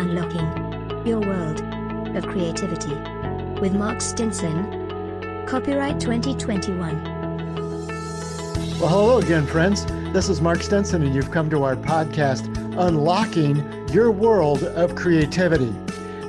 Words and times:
Unlocking 0.00 1.06
Your 1.06 1.20
World 1.20 1.60
of 2.16 2.26
Creativity 2.26 2.94
with 3.60 3.74
Mark 3.74 4.00
Stinson. 4.00 5.44
Copyright 5.46 6.00
2021. 6.00 7.04
Well, 8.80 8.88
hello 8.88 9.18
again, 9.18 9.46
friends. 9.46 9.84
This 10.14 10.30
is 10.30 10.40
Mark 10.40 10.62
Stinson, 10.62 11.02
and 11.02 11.14
you've 11.14 11.30
come 11.30 11.50
to 11.50 11.64
our 11.64 11.76
podcast, 11.76 12.46
Unlocking 12.78 13.88
Your 13.90 14.10
World 14.10 14.64
of 14.64 14.94
Creativity. 14.94 15.74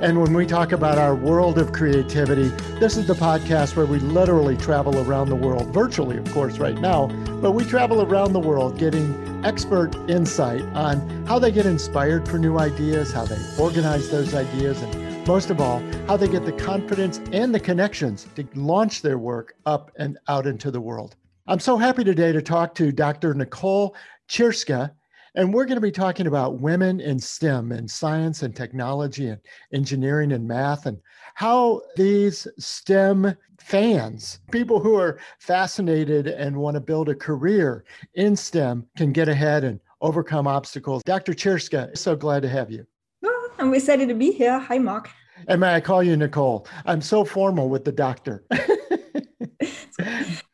And 0.01 0.19
when 0.19 0.33
we 0.33 0.45
talk 0.45 0.73
about 0.73 0.97
our 0.97 1.15
world 1.15 1.57
of 1.57 1.71
creativity, 1.71 2.49
this 2.77 2.97
is 2.97 3.07
the 3.07 3.13
podcast 3.13 3.77
where 3.77 3.85
we 3.85 3.99
literally 3.99 4.57
travel 4.57 4.99
around 4.99 5.29
the 5.29 5.35
world, 5.37 5.67
virtually, 5.73 6.17
of 6.17 6.29
course, 6.33 6.57
right 6.57 6.77
now, 6.77 7.07
but 7.41 7.51
we 7.51 7.63
travel 7.63 8.01
around 8.01 8.33
the 8.33 8.39
world 8.41 8.77
getting 8.77 9.30
expert 9.43 9.95
insight 10.09 10.61
on 10.75 11.25
how 11.25 11.39
they 11.39 11.51
get 11.51 11.65
inspired 11.65 12.27
for 12.27 12.37
new 12.37 12.59
ideas, 12.59 13.11
how 13.11 13.25
they 13.25 13.37
organize 13.59 14.09
those 14.09 14.33
ideas, 14.33 14.81
and 14.81 15.27
most 15.27 15.49
of 15.49 15.59
all, 15.59 15.79
how 16.07 16.17
they 16.17 16.27
get 16.27 16.45
the 16.45 16.51
confidence 16.53 17.19
and 17.31 17.53
the 17.53 17.59
connections 17.59 18.27
to 18.35 18.47
launch 18.55 19.01
their 19.01 19.17
work 19.17 19.55
up 19.65 19.91
and 19.97 20.17
out 20.27 20.45
into 20.45 20.71
the 20.71 20.81
world. 20.81 21.15
I'm 21.47 21.59
so 21.59 21.77
happy 21.77 22.03
today 22.03 22.31
to 22.31 22.41
talk 22.41 22.75
to 22.75 22.91
Dr. 22.91 23.33
Nicole 23.33 23.95
Chirska. 24.29 24.91
And 25.33 25.53
we're 25.53 25.65
going 25.65 25.77
to 25.77 25.81
be 25.81 25.91
talking 25.91 26.27
about 26.27 26.59
women 26.59 26.99
in 26.99 27.17
STEM 27.17 27.71
and 27.71 27.89
science 27.89 28.43
and 28.43 28.53
technology 28.53 29.29
and 29.29 29.39
engineering 29.73 30.33
and 30.33 30.45
math 30.45 30.85
and 30.85 30.99
how 31.35 31.81
these 31.95 32.47
STEM 32.59 33.33
fans, 33.57 34.39
people 34.51 34.81
who 34.81 34.95
are 34.95 35.19
fascinated 35.39 36.27
and 36.27 36.57
want 36.57 36.75
to 36.75 36.81
build 36.81 37.07
a 37.07 37.15
career 37.15 37.85
in 38.15 38.35
STEM, 38.35 38.85
can 38.97 39.13
get 39.13 39.29
ahead 39.29 39.63
and 39.63 39.79
overcome 40.01 40.47
obstacles. 40.47 41.01
Dr. 41.03 41.31
Chirska, 41.31 41.97
so 41.97 42.13
glad 42.13 42.41
to 42.41 42.49
have 42.49 42.69
you. 42.69 42.85
Oh, 43.23 43.51
I'm 43.57 43.73
excited 43.73 44.09
to 44.09 44.15
be 44.15 44.31
here. 44.31 44.59
Hi, 44.59 44.79
Mark. 44.79 45.09
And 45.47 45.61
may 45.61 45.75
I 45.75 45.79
call 45.79 46.03
you 46.03 46.17
Nicole? 46.17 46.67
I'm 46.85 47.01
so 47.01 47.23
formal 47.23 47.69
with 47.69 47.85
the 47.85 47.91
doctor. 47.93 48.43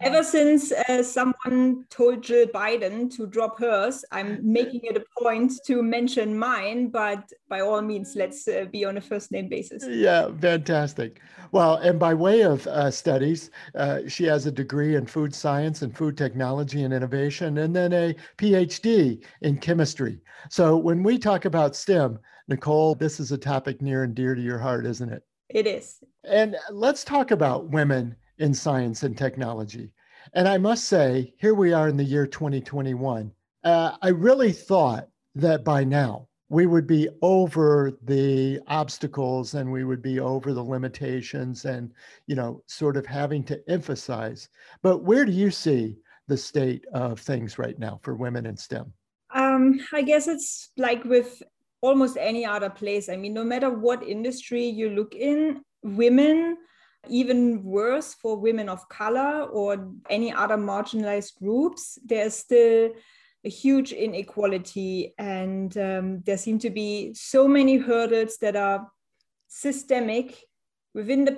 Ever 0.07 0.23
since 0.23 0.71
uh, 0.71 1.03
someone 1.03 1.83
told 1.89 2.23
Jill 2.23 2.47
Biden 2.47 3.13
to 3.17 3.27
drop 3.27 3.59
hers, 3.59 4.05
I'm 4.09 4.39
making 4.53 4.79
it 4.85 4.95
a 4.95 5.03
point 5.21 5.51
to 5.65 5.83
mention 5.83 6.39
mine, 6.39 6.87
but 6.87 7.29
by 7.49 7.59
all 7.59 7.81
means, 7.81 8.15
let's 8.15 8.47
uh, 8.47 8.67
be 8.71 8.85
on 8.85 8.95
a 8.95 9.01
first 9.01 9.33
name 9.33 9.49
basis. 9.49 9.83
Yeah, 9.85 10.29
fantastic. 10.39 11.19
Well, 11.51 11.75
and 11.75 11.99
by 11.99 12.13
way 12.13 12.43
of 12.43 12.65
uh, 12.67 12.89
studies, 12.89 13.51
uh, 13.75 13.99
she 14.07 14.23
has 14.23 14.45
a 14.45 14.51
degree 14.51 14.95
in 14.95 15.05
food 15.05 15.35
science 15.35 15.81
and 15.81 15.95
food 15.95 16.15
technology 16.15 16.83
and 16.83 16.93
innovation, 16.93 17.57
and 17.57 17.75
then 17.75 17.91
a 17.91 18.15
PhD 18.37 19.21
in 19.41 19.57
chemistry. 19.57 20.21
So 20.49 20.77
when 20.77 21.03
we 21.03 21.17
talk 21.17 21.43
about 21.43 21.75
STEM, 21.75 22.17
Nicole, 22.47 22.95
this 22.95 23.19
is 23.19 23.33
a 23.33 23.37
topic 23.37 23.81
near 23.81 24.03
and 24.03 24.15
dear 24.15 24.35
to 24.35 24.41
your 24.41 24.59
heart, 24.59 24.85
isn't 24.85 25.11
it? 25.11 25.23
It 25.49 25.67
is. 25.67 25.99
And 26.23 26.55
let's 26.71 27.03
talk 27.03 27.31
about 27.31 27.69
women 27.69 28.15
in 28.39 28.53
science 28.53 29.03
and 29.03 29.17
technology. 29.17 29.91
And 30.33 30.47
I 30.47 30.57
must 30.57 30.85
say, 30.85 31.33
here 31.37 31.53
we 31.53 31.73
are 31.73 31.87
in 31.87 31.97
the 31.97 32.03
year 32.03 32.27
2021. 32.27 33.31
Uh, 33.63 33.97
I 34.01 34.09
really 34.09 34.51
thought 34.51 35.07
that 35.35 35.63
by 35.63 35.83
now 35.83 36.27
we 36.49 36.65
would 36.65 36.87
be 36.87 37.09
over 37.21 37.91
the 38.03 38.59
obstacles 38.67 39.53
and 39.53 39.71
we 39.71 39.83
would 39.83 40.01
be 40.01 40.19
over 40.19 40.53
the 40.53 40.63
limitations 40.63 41.65
and, 41.65 41.93
you 42.25 42.35
know, 42.35 42.63
sort 42.67 42.95
of 42.95 43.05
having 43.05 43.43
to 43.43 43.61
emphasize. 43.69 44.49
But 44.81 44.99
where 45.03 45.25
do 45.25 45.31
you 45.31 45.51
see 45.51 45.97
the 46.27 46.37
state 46.37 46.85
of 46.93 47.19
things 47.19 47.57
right 47.57 47.77
now 47.77 47.99
for 48.01 48.15
women 48.15 48.45
in 48.45 48.55
STEM? 48.55 48.93
Um, 49.33 49.79
I 49.93 50.01
guess 50.01 50.27
it's 50.27 50.69
like 50.77 51.03
with 51.03 51.41
almost 51.81 52.17
any 52.17 52.45
other 52.45 52.69
place. 52.69 53.09
I 53.09 53.17
mean, 53.17 53.33
no 53.33 53.43
matter 53.43 53.69
what 53.69 54.03
industry 54.03 54.65
you 54.65 54.89
look 54.89 55.15
in, 55.15 55.61
women 55.83 56.57
even 57.09 57.63
worse 57.63 58.13
for 58.13 58.37
women 58.37 58.69
of 58.69 58.87
color 58.89 59.43
or 59.43 59.91
any 60.09 60.31
other 60.31 60.57
marginalized 60.57 61.37
groups, 61.39 61.97
there's 62.05 62.35
still 62.35 62.91
a 63.45 63.49
huge 63.49 63.91
inequality. 63.91 65.13
And 65.17 65.77
um, 65.77 66.21
there 66.25 66.37
seem 66.37 66.59
to 66.59 66.69
be 66.69 67.13
so 67.13 67.47
many 67.47 67.77
hurdles 67.77 68.37
that 68.37 68.55
are 68.55 68.87
systemic 69.47 70.43
within 70.93 71.25
the 71.25 71.33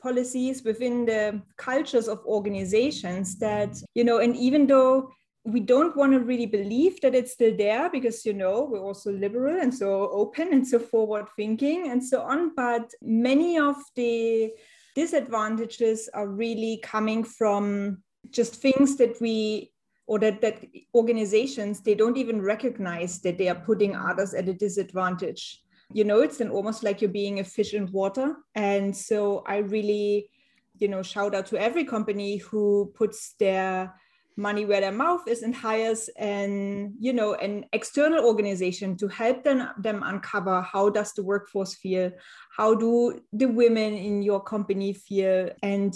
policies, 0.00 0.64
within 0.64 1.06
the 1.06 1.40
cultures 1.56 2.08
of 2.08 2.24
organizations 2.26 3.38
that, 3.38 3.76
you 3.94 4.04
know, 4.04 4.18
and 4.18 4.36
even 4.36 4.66
though 4.66 5.10
we 5.46 5.60
don't 5.60 5.96
want 5.96 6.12
to 6.12 6.18
really 6.18 6.46
believe 6.46 7.00
that 7.00 7.14
it's 7.14 7.32
still 7.32 7.56
there 7.56 7.88
because 7.88 8.26
you 8.26 8.32
know 8.34 8.66
we're 8.68 8.82
also 8.82 9.12
liberal 9.12 9.60
and 9.60 9.72
so 9.72 10.10
open 10.10 10.52
and 10.52 10.66
so 10.66 10.78
forward 10.78 11.26
thinking 11.36 11.88
and 11.88 12.04
so 12.04 12.22
on 12.22 12.52
but 12.56 12.90
many 13.00 13.56
of 13.56 13.76
the 13.94 14.50
disadvantages 14.96 16.08
are 16.14 16.26
really 16.26 16.80
coming 16.82 17.22
from 17.22 17.98
just 18.30 18.56
things 18.56 18.96
that 18.96 19.20
we 19.20 19.70
or 20.08 20.18
that, 20.18 20.40
that 20.40 20.64
organizations 20.94 21.80
they 21.80 21.94
don't 21.94 22.16
even 22.16 22.40
recognize 22.40 23.20
that 23.20 23.36
they 23.38 23.48
are 23.48 23.62
putting 23.66 23.94
others 23.94 24.34
at 24.34 24.48
a 24.48 24.54
disadvantage. 24.54 25.62
You 25.92 26.04
know 26.04 26.20
it's 26.20 26.38
then 26.38 26.48
almost 26.48 26.82
like 26.82 27.00
you're 27.00 27.10
being 27.22 27.38
a 27.40 27.44
fish 27.44 27.74
in 27.74 27.92
water. 27.92 28.36
And 28.54 28.96
so 28.96 29.44
i 29.46 29.58
really 29.58 30.30
you 30.78 30.88
know 30.88 31.02
shout 31.02 31.34
out 31.34 31.46
to 31.46 31.60
every 31.60 31.84
company 31.84 32.38
who 32.38 32.92
puts 32.94 33.34
their 33.38 33.94
money 34.36 34.64
where 34.64 34.80
their 34.80 34.92
mouth 34.92 35.26
is 35.26 35.42
and 35.42 35.54
hires 35.54 36.08
an 36.18 36.94
you 37.00 37.12
know 37.12 37.34
an 37.34 37.64
external 37.72 38.24
organization 38.24 38.96
to 38.96 39.08
help 39.08 39.42
them 39.44 39.68
them 39.78 40.02
uncover 40.04 40.60
how 40.60 40.90
does 40.90 41.12
the 41.14 41.22
workforce 41.22 41.74
feel 41.74 42.10
how 42.56 42.74
do 42.74 43.20
the 43.32 43.46
women 43.46 43.94
in 43.94 44.22
your 44.22 44.42
company 44.42 44.92
feel 44.92 45.50
and 45.62 45.94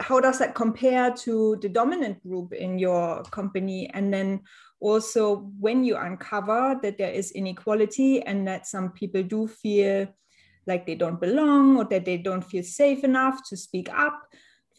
how 0.00 0.20
does 0.20 0.38
that 0.38 0.54
compare 0.54 1.12
to 1.12 1.58
the 1.60 1.68
dominant 1.68 2.22
group 2.22 2.52
in 2.52 2.78
your 2.78 3.22
company? 3.24 3.90
And 3.92 4.12
then 4.12 4.40
also 4.80 5.50
when 5.58 5.84
you 5.84 5.96
uncover 5.96 6.78
that 6.82 6.98
there 6.98 7.10
is 7.10 7.32
inequality 7.32 8.22
and 8.22 8.46
that 8.46 8.66
some 8.66 8.92
people 8.92 9.22
do 9.22 9.48
feel 9.48 10.08
like 10.66 10.86
they 10.86 10.94
don't 10.94 11.20
belong 11.20 11.78
or 11.78 11.84
that 11.86 12.04
they 12.04 12.18
don't 12.18 12.44
feel 12.44 12.62
safe 12.62 13.02
enough 13.02 13.40
to 13.48 13.56
speak 13.56 13.88
up 13.90 14.22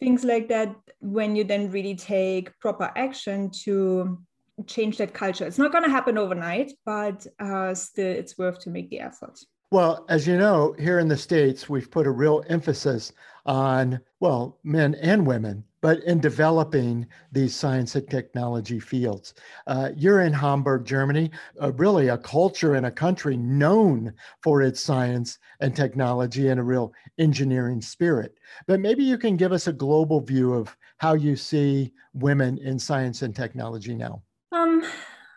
things 0.00 0.24
like 0.24 0.48
that 0.48 0.74
when 1.00 1.36
you 1.36 1.44
then 1.44 1.70
really 1.70 1.94
take 1.94 2.58
proper 2.58 2.90
action 2.96 3.50
to 3.50 4.18
change 4.66 4.98
that 4.98 5.14
culture. 5.14 5.46
It's 5.46 5.58
not 5.58 5.72
going 5.72 5.84
to 5.84 5.90
happen 5.90 6.18
overnight 6.18 6.72
but 6.84 7.26
uh, 7.38 7.74
still 7.74 8.06
it's 8.06 8.36
worth 8.36 8.58
to 8.60 8.70
make 8.70 8.90
the 8.90 9.00
effort. 9.00 9.38
Well 9.70 10.04
as 10.08 10.26
you 10.26 10.36
know 10.36 10.74
here 10.78 10.98
in 10.98 11.08
the 11.08 11.16
states 11.16 11.68
we've 11.68 11.90
put 11.90 12.06
a 12.06 12.10
real 12.10 12.42
emphasis 12.48 13.12
on 13.46 14.00
well 14.18 14.58
men 14.64 14.94
and 14.96 15.26
women 15.26 15.64
but 15.80 16.02
in 16.04 16.20
developing 16.20 17.06
these 17.32 17.54
science 17.54 17.94
and 17.94 18.08
technology 18.08 18.78
fields. 18.78 19.34
Uh, 19.66 19.90
you're 19.96 20.22
in 20.22 20.32
Hamburg, 20.32 20.84
Germany, 20.84 21.30
uh, 21.60 21.72
really 21.72 22.08
a 22.08 22.18
culture 22.18 22.74
and 22.74 22.86
a 22.86 22.90
country 22.90 23.36
known 23.36 24.12
for 24.42 24.62
its 24.62 24.80
science 24.80 25.38
and 25.60 25.74
technology 25.74 26.48
and 26.48 26.60
a 26.60 26.64
real 26.64 26.92
engineering 27.18 27.80
spirit. 27.80 28.38
But 28.66 28.80
maybe 28.80 29.04
you 29.04 29.18
can 29.18 29.36
give 29.36 29.52
us 29.52 29.66
a 29.66 29.72
global 29.72 30.20
view 30.20 30.54
of 30.54 30.76
how 30.98 31.14
you 31.14 31.36
see 31.36 31.92
women 32.12 32.58
in 32.58 32.78
science 32.78 33.22
and 33.22 33.34
technology 33.34 33.94
now. 33.94 34.22
Um, 34.52 34.84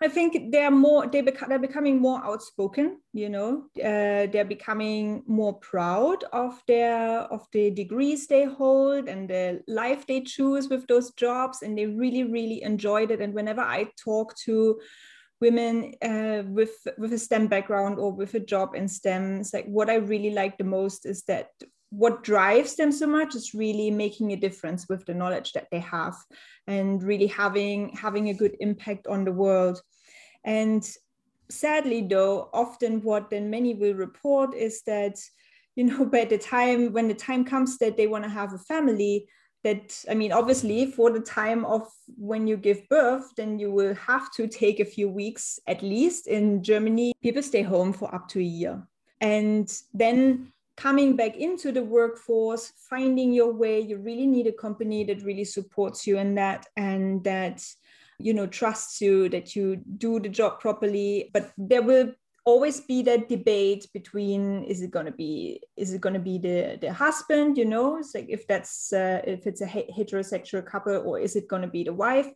I 0.04 0.10
think 0.10 0.52
they're 0.52 0.70
more 0.70 1.08
they 1.08 1.22
beca- 1.22 1.48
they're 1.48 1.60
becoming 1.60 2.02
more 2.02 2.22
outspoken. 2.26 3.00
You 3.14 3.30
know, 3.30 3.64
uh, 3.78 4.28
they're 4.32 4.44
becoming 4.44 5.24
more 5.28 5.54
proud 5.60 6.26
of 6.34 6.62
their 6.68 7.22
of 7.32 7.48
the 7.54 7.72
degrees 7.72 8.28
they 8.28 8.44
hold 8.44 9.08
and 9.08 9.30
the 9.30 9.62
life 9.68 10.06
they 10.06 10.20
choose 10.22 10.68
with 10.68 10.86
those 10.88 11.14
jobs, 11.14 11.62
and 11.62 11.78
they 11.78 11.86
really 11.86 12.26
really 12.26 12.62
enjoyed 12.64 13.12
it. 13.12 13.22
And 13.22 13.34
whenever 13.34 13.62
I 13.62 13.88
talk 14.04 14.36
to 14.46 14.80
women 15.40 15.94
uh, 16.02 16.44
with 16.48 16.76
with 16.98 17.14
a 17.14 17.18
STEM 17.18 17.48
background 17.48 17.98
or 17.98 18.12
with 18.12 18.34
a 18.34 18.42
job 18.42 18.76
in 18.76 18.90
STEM, 18.90 19.40
it's 19.40 19.54
like 19.54 19.68
what 19.68 19.90
I 19.90 19.96
really 19.96 20.32
like 20.32 20.58
the 20.58 20.66
most 20.66 21.06
is 21.06 21.24
that 21.24 21.48
what 21.94 22.24
drives 22.24 22.76
them 22.76 22.92
so 22.92 23.06
much 23.06 23.36
is 23.36 23.54
really 23.54 23.92
making 23.92 24.32
a 24.32 24.36
difference 24.36 24.90
with 24.90 25.06
the 25.06 25.14
knowledge 25.14 25.54
that 25.54 25.68
they 25.72 25.80
have 25.80 26.16
and 26.66 27.04
really 27.04 27.28
having 27.28 27.90
having 27.96 28.30
a 28.30 28.34
good 28.34 28.58
impact 28.60 29.06
on 29.06 29.24
the 29.24 29.32
world 29.32 29.80
and 30.44 30.96
sadly 31.50 32.02
though 32.02 32.50
often 32.54 33.02
what 33.02 33.30
then 33.30 33.50
many 33.50 33.74
will 33.74 33.94
report 33.94 34.56
is 34.56 34.82
that 34.84 35.20
you 35.76 35.84
know 35.84 36.06
by 36.18 36.26
the 36.26 36.38
time 36.38 36.92
when 36.94 37.08
the 37.08 37.14
time 37.14 37.44
comes 37.44 37.78
that 37.78 37.98
they 37.98 38.08
want 38.08 38.24
to 38.24 38.30
have 38.30 38.54
a 38.54 38.58
family 38.58 39.28
that 39.64 40.04
i 40.10 40.14
mean 40.14 40.32
obviously 40.32 40.86
for 40.86 41.10
the 41.10 41.20
time 41.20 41.64
of 41.66 41.88
when 42.18 42.48
you 42.48 42.58
give 42.58 42.88
birth 42.90 43.32
then 43.38 43.60
you 43.60 43.72
will 43.72 43.96
have 43.96 44.32
to 44.32 44.48
take 44.48 44.80
a 44.80 44.86
few 44.86 45.08
weeks 45.08 45.60
at 45.68 45.82
least 45.82 46.28
in 46.28 46.62
germany 46.62 47.14
people 47.24 47.42
stay 47.42 47.62
home 47.62 47.94
for 47.94 48.14
up 48.14 48.28
to 48.28 48.40
a 48.40 48.44
year. 48.44 48.86
And 49.22 49.72
then 49.94 50.52
coming 50.76 51.16
back 51.16 51.38
into 51.38 51.72
the 51.72 51.84
workforce, 51.84 52.74
finding 52.90 53.32
your 53.32 53.54
way, 53.54 53.80
you 53.80 53.98
really 53.98 54.28
need 54.28 54.48
a 54.48 54.52
company 54.52 55.06
that 55.06 55.24
really 55.24 55.46
supports 55.46 56.06
you 56.06 56.18
in 56.18 56.36
that 56.36 56.68
and 56.76 57.24
that, 57.24 57.66
you 58.20 58.34
know, 58.34 58.48
trusts 58.48 59.02
you, 59.02 59.30
that 59.30 59.56
you 59.56 59.78
do 59.98 60.20
the 60.20 60.30
job 60.30 60.60
properly. 60.60 61.30
But 61.34 61.52
there 61.58 61.82
will 61.82 62.14
always 62.46 62.82
be 62.82 63.02
that 63.02 63.30
debate 63.30 63.88
between 63.94 64.64
is 64.66 64.82
it 64.82 64.92
going 64.92 65.06
to 65.06 65.12
be 65.12 65.62
is 65.78 65.94
it 65.94 66.02
going 66.02 66.14
to 66.14 66.20
be 66.20 66.38
the 66.38 66.78
the 66.82 66.92
husband 66.92 67.58
you 67.58 67.66
know? 67.66 67.98
It's 67.98 68.14
like 68.14 68.26
if 68.30 68.48
that's 68.48 68.92
uh, 68.92 69.22
if 69.26 69.48
it's 69.48 69.62
a 69.62 69.66
heterosexual 69.66 70.66
couple 70.66 70.98
or 71.06 71.20
is 71.20 71.36
it 71.36 71.48
going 71.48 71.62
to 71.62 71.68
be 71.68 71.84
the 71.84 71.94
wife 71.94 72.30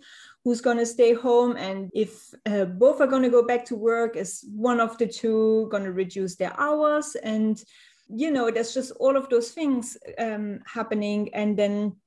who's 0.43 0.61
going 0.61 0.77
to 0.77 0.85
stay 0.85 1.13
home? 1.13 1.57
And 1.57 1.91
if 1.93 2.33
uh, 2.45 2.65
both 2.65 3.01
are 3.01 3.07
going 3.07 3.23
to 3.23 3.29
go 3.29 3.45
back 3.45 3.65
to 3.65 3.75
work 3.75 4.15
is 4.15 4.45
one 4.55 4.79
of 4.79 4.97
the 4.97 5.07
two 5.07 5.67
going 5.71 5.83
to 5.83 5.91
reduce 5.91 6.35
their 6.35 6.57
hours? 6.59 7.15
And 7.15 7.61
you 8.09 8.31
know 8.31 8.49
there's 8.49 8.73
just 8.73 8.91
all 8.99 9.17
of 9.17 9.27
those 9.29 9.51
things 9.51 9.97
um, 10.17 10.59
happening. 10.65 11.33
And 11.33 11.57
then 11.57 11.97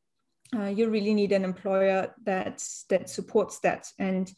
uh, 0.57 0.67
you 0.67 0.89
really 0.89 1.15
need 1.15 1.33
an 1.33 1.45
employer 1.45 2.13
that 2.25 2.65
that 2.89 3.09
supports 3.09 3.61
that. 3.61 3.89
And 3.99 4.33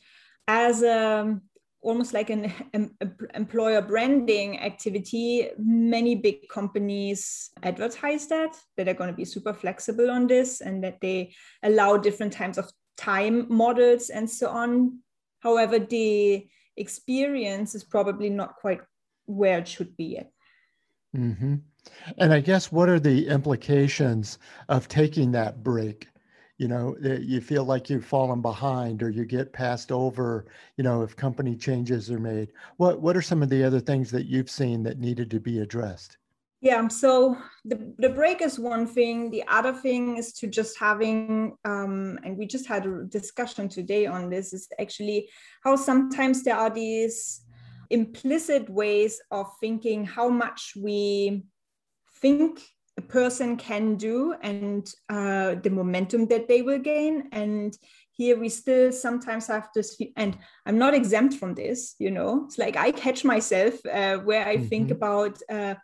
as 0.46 0.82
a 0.82 1.40
almost 1.82 2.12
like 2.14 2.30
an 2.30 2.52
employer 3.34 3.82
branding 3.82 4.60
activity 4.60 5.50
many 5.58 6.14
big 6.14 6.48
companies 6.48 7.50
advertise 7.64 8.28
that 8.28 8.56
that 8.76 8.88
are 8.88 8.94
going 8.94 9.10
to 9.10 9.16
be 9.16 9.24
super 9.24 9.52
flexible 9.52 10.10
on 10.10 10.28
this 10.28 10.60
and 10.60 10.84
that 10.84 11.00
they 11.00 11.34
allow 11.64 11.96
different 11.96 12.32
types 12.32 12.56
of 12.56 12.70
time 12.96 13.46
models 13.48 14.10
and 14.10 14.30
so 14.30 14.48
on. 14.48 14.98
However 15.40 15.78
the 15.78 16.46
experience 16.76 17.74
is 17.74 17.84
probably 17.84 18.30
not 18.30 18.56
quite 18.56 18.80
where 19.26 19.58
it 19.58 19.68
should 19.68 19.96
be 19.96 20.04
yet. 20.04 20.30
Mm-hmm. 21.16 21.56
And 22.18 22.32
i 22.32 22.40
guess 22.40 22.72
what 22.72 22.88
are 22.88 23.00
the 23.00 23.26
implications 23.28 24.38
of 24.68 24.88
taking 24.88 25.32
that 25.32 25.62
break? 25.62 26.08
You 26.58 26.68
know 26.68 26.96
you 27.00 27.40
feel 27.40 27.64
like 27.64 27.90
you've 27.90 28.04
fallen 28.04 28.40
behind 28.40 29.02
or 29.02 29.10
you 29.10 29.24
get 29.24 29.52
passed 29.52 29.90
over 29.90 30.46
you 30.76 30.84
know 30.84 31.02
if 31.02 31.16
company 31.16 31.56
changes 31.56 32.08
are 32.10 32.20
made. 32.20 32.52
What 32.76 33.00
what 33.00 33.16
are 33.16 33.22
some 33.22 33.42
of 33.42 33.48
the 33.48 33.64
other 33.64 33.80
things 33.80 34.10
that 34.12 34.26
you've 34.26 34.50
seen 34.50 34.84
that 34.84 35.00
needed 35.00 35.28
to 35.30 35.40
be 35.40 35.58
addressed? 35.58 36.18
Yeah 36.60 36.86
so 36.86 37.36
the, 37.64 37.92
the 37.98 38.10
break 38.10 38.42
is 38.42 38.60
one 38.60 38.86
thing. 38.86 39.30
The 39.30 39.42
other 39.48 39.72
thing 39.72 40.18
is 40.18 40.32
to 40.34 40.46
just 40.46 40.78
having 40.78 41.56
um, 41.64 42.20
and 42.22 42.38
we 42.38 42.46
just 42.46 42.66
had 42.68 42.86
a 42.86 43.04
discussion 43.04 43.68
today 43.68 44.06
on 44.06 44.30
this 44.30 44.52
is 44.52 44.68
actually 44.78 45.30
how 45.64 45.74
sometimes 45.74 46.44
there 46.44 46.56
are 46.56 46.70
these 46.70 47.40
implicit 47.90 48.70
ways 48.70 49.20
of 49.32 49.46
thinking 49.60 50.04
how 50.04 50.28
much 50.28 50.74
we 50.76 51.42
think 52.22 52.60
a 52.98 53.02
person 53.02 53.56
can 53.56 53.96
do 53.96 54.34
and 54.42 54.88
uh, 55.10 55.56
the 55.62 55.70
momentum 55.70 56.26
that 56.26 56.48
they 56.48 56.62
will 56.62 56.78
gain 56.78 57.28
and 57.32 57.76
here 58.12 58.38
we 58.38 58.48
still 58.48 58.92
sometimes 58.92 59.46
have 59.46 59.68
this 59.74 59.98
and 60.16 60.36
i'm 60.66 60.78
not 60.78 60.94
exempt 60.94 61.34
from 61.34 61.54
this 61.54 61.94
you 61.98 62.10
know 62.10 62.44
it's 62.44 62.58
like 62.58 62.76
i 62.76 62.90
catch 62.92 63.24
myself 63.24 63.74
uh, 63.86 64.16
where 64.18 64.46
i 64.46 64.56
mm-hmm. 64.56 64.66
think 64.66 64.90
about 64.90 65.38
uh, 65.50 65.74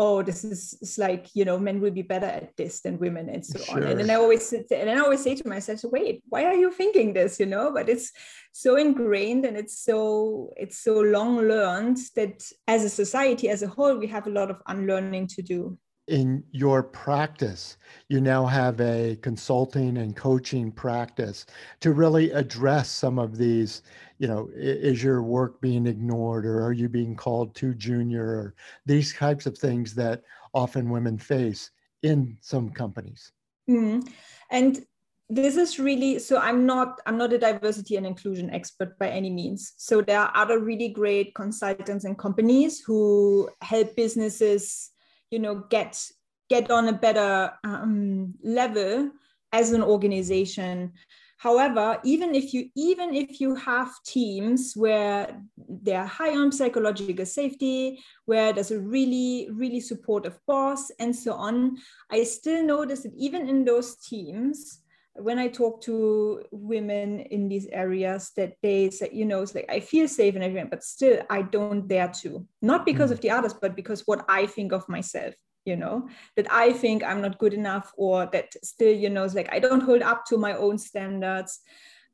oh 0.00 0.22
this 0.22 0.44
is 0.44 0.78
it's 0.80 0.96
like 0.96 1.26
you 1.34 1.44
know 1.44 1.58
men 1.58 1.80
will 1.80 1.90
be 1.90 2.02
better 2.02 2.26
at 2.26 2.56
this 2.56 2.80
than 2.80 3.00
women 3.00 3.28
and 3.28 3.44
so 3.44 3.58
sure. 3.58 3.76
on. 3.76 3.82
And 3.82 3.98
then 3.98 4.10
i 4.10 4.14
always 4.14 4.46
sit 4.46 4.66
and 4.70 4.88
i 4.88 4.98
always 5.00 5.22
say 5.22 5.34
to 5.34 5.48
myself 5.48 5.80
wait 5.82 6.22
why 6.28 6.44
are 6.44 6.54
you 6.54 6.70
thinking 6.70 7.12
this 7.12 7.40
you 7.40 7.46
know? 7.46 7.72
But 7.72 7.88
it's 7.88 8.12
so 8.52 8.76
ingrained 8.76 9.44
and 9.44 9.56
it's 9.56 9.78
so 9.82 10.52
it's 10.56 10.78
so 10.78 11.00
long 11.00 11.38
learned 11.38 11.98
that 12.14 12.48
as 12.68 12.84
a 12.84 12.88
society 12.88 13.48
as 13.48 13.62
a 13.62 13.68
whole 13.68 13.96
we 13.98 14.06
have 14.06 14.28
a 14.28 14.36
lot 14.38 14.50
of 14.50 14.62
unlearning 14.68 15.26
to 15.34 15.42
do 15.42 15.76
in 16.08 16.42
your 16.50 16.82
practice, 16.82 17.76
you 18.08 18.20
now 18.20 18.46
have 18.46 18.80
a 18.80 19.16
consulting 19.22 19.98
and 19.98 20.16
coaching 20.16 20.72
practice 20.72 21.46
to 21.80 21.92
really 21.92 22.30
address 22.32 22.90
some 22.90 23.18
of 23.18 23.36
these. 23.36 23.82
You 24.18 24.28
know, 24.28 24.50
is 24.54 25.02
your 25.02 25.22
work 25.22 25.60
being 25.60 25.86
ignored 25.86 26.44
or 26.44 26.64
are 26.64 26.72
you 26.72 26.88
being 26.88 27.14
called 27.14 27.54
too 27.54 27.74
junior 27.74 28.24
or 28.24 28.54
these 28.86 29.14
types 29.14 29.46
of 29.46 29.56
things 29.56 29.94
that 29.94 30.22
often 30.54 30.90
women 30.90 31.18
face 31.18 31.70
in 32.02 32.36
some 32.40 32.70
companies? 32.70 33.32
Mm. 33.70 34.08
And 34.50 34.84
this 35.30 35.58
is 35.58 35.78
really 35.78 36.18
so 36.18 36.38
i'm 36.38 36.64
not 36.64 37.00
i'm 37.04 37.18
not 37.18 37.32
a 37.34 37.38
diversity 37.38 37.96
and 37.96 38.06
inclusion 38.06 38.48
expert 38.48 38.98
by 38.98 39.08
any 39.10 39.28
means 39.28 39.74
so 39.76 40.00
there 40.00 40.20
are 40.20 40.32
other 40.34 40.58
really 40.58 40.88
great 40.88 41.34
consultants 41.34 42.04
and 42.04 42.16
companies 42.16 42.80
who 42.80 43.46
help 43.60 43.94
businesses 43.94 44.90
you 45.30 45.38
know 45.38 45.64
get 45.70 46.00
get 46.48 46.70
on 46.70 46.88
a 46.88 46.92
better 46.92 47.52
um, 47.64 48.34
level 48.42 49.10
as 49.52 49.72
an 49.72 49.82
organization. 49.82 50.92
However 51.38 52.00
even 52.02 52.34
if 52.34 52.52
you 52.52 52.68
even 52.74 53.14
if 53.14 53.40
you 53.40 53.54
have 53.54 53.92
teams 54.04 54.74
where 54.74 55.40
they're 55.56 56.04
high 56.04 56.36
on 56.36 56.50
psychological 56.50 57.24
safety 57.24 58.00
where 58.24 58.52
there's 58.52 58.72
a 58.72 58.80
really 58.80 59.48
really 59.52 59.78
supportive 59.78 60.36
boss 60.48 60.90
and 60.98 61.14
so 61.14 61.34
on 61.34 61.78
i 62.10 62.24
still 62.24 62.64
notice 62.64 63.04
that 63.04 63.14
even 63.16 63.48
in 63.48 63.64
those 63.64 63.94
teams 63.98 64.82
when 65.20 65.38
I 65.38 65.48
talk 65.48 65.80
to 65.82 66.42
women 66.50 67.20
in 67.20 67.48
these 67.48 67.66
areas 67.66 68.32
that 68.36 68.54
they 68.62 68.90
say, 68.90 69.10
you 69.12 69.24
know, 69.24 69.42
it's 69.42 69.54
like 69.54 69.66
I 69.68 69.80
feel 69.80 70.08
safe 70.08 70.34
and 70.34 70.44
everything, 70.44 70.70
but 70.70 70.84
still 70.84 71.22
I 71.28 71.42
don't 71.42 71.88
dare 71.88 72.12
to. 72.22 72.46
Not 72.62 72.86
because 72.86 73.10
mm. 73.10 73.14
of 73.14 73.20
the 73.20 73.30
others, 73.30 73.54
but 73.54 73.76
because 73.76 74.02
what 74.06 74.24
I 74.28 74.46
think 74.46 74.72
of 74.72 74.88
myself 74.88 75.34
you 75.68 75.76
know 75.76 76.08
that 76.36 76.50
i 76.50 76.72
think 76.72 77.04
i'm 77.04 77.20
not 77.20 77.38
good 77.38 77.52
enough 77.52 77.92
or 77.96 78.26
that 78.32 78.54
still 78.64 78.94
you 78.94 79.10
know 79.10 79.24
it's 79.24 79.34
like 79.34 79.52
i 79.52 79.58
don't 79.58 79.82
hold 79.82 80.02
up 80.02 80.24
to 80.24 80.38
my 80.38 80.54
own 80.54 80.78
standards 80.78 81.60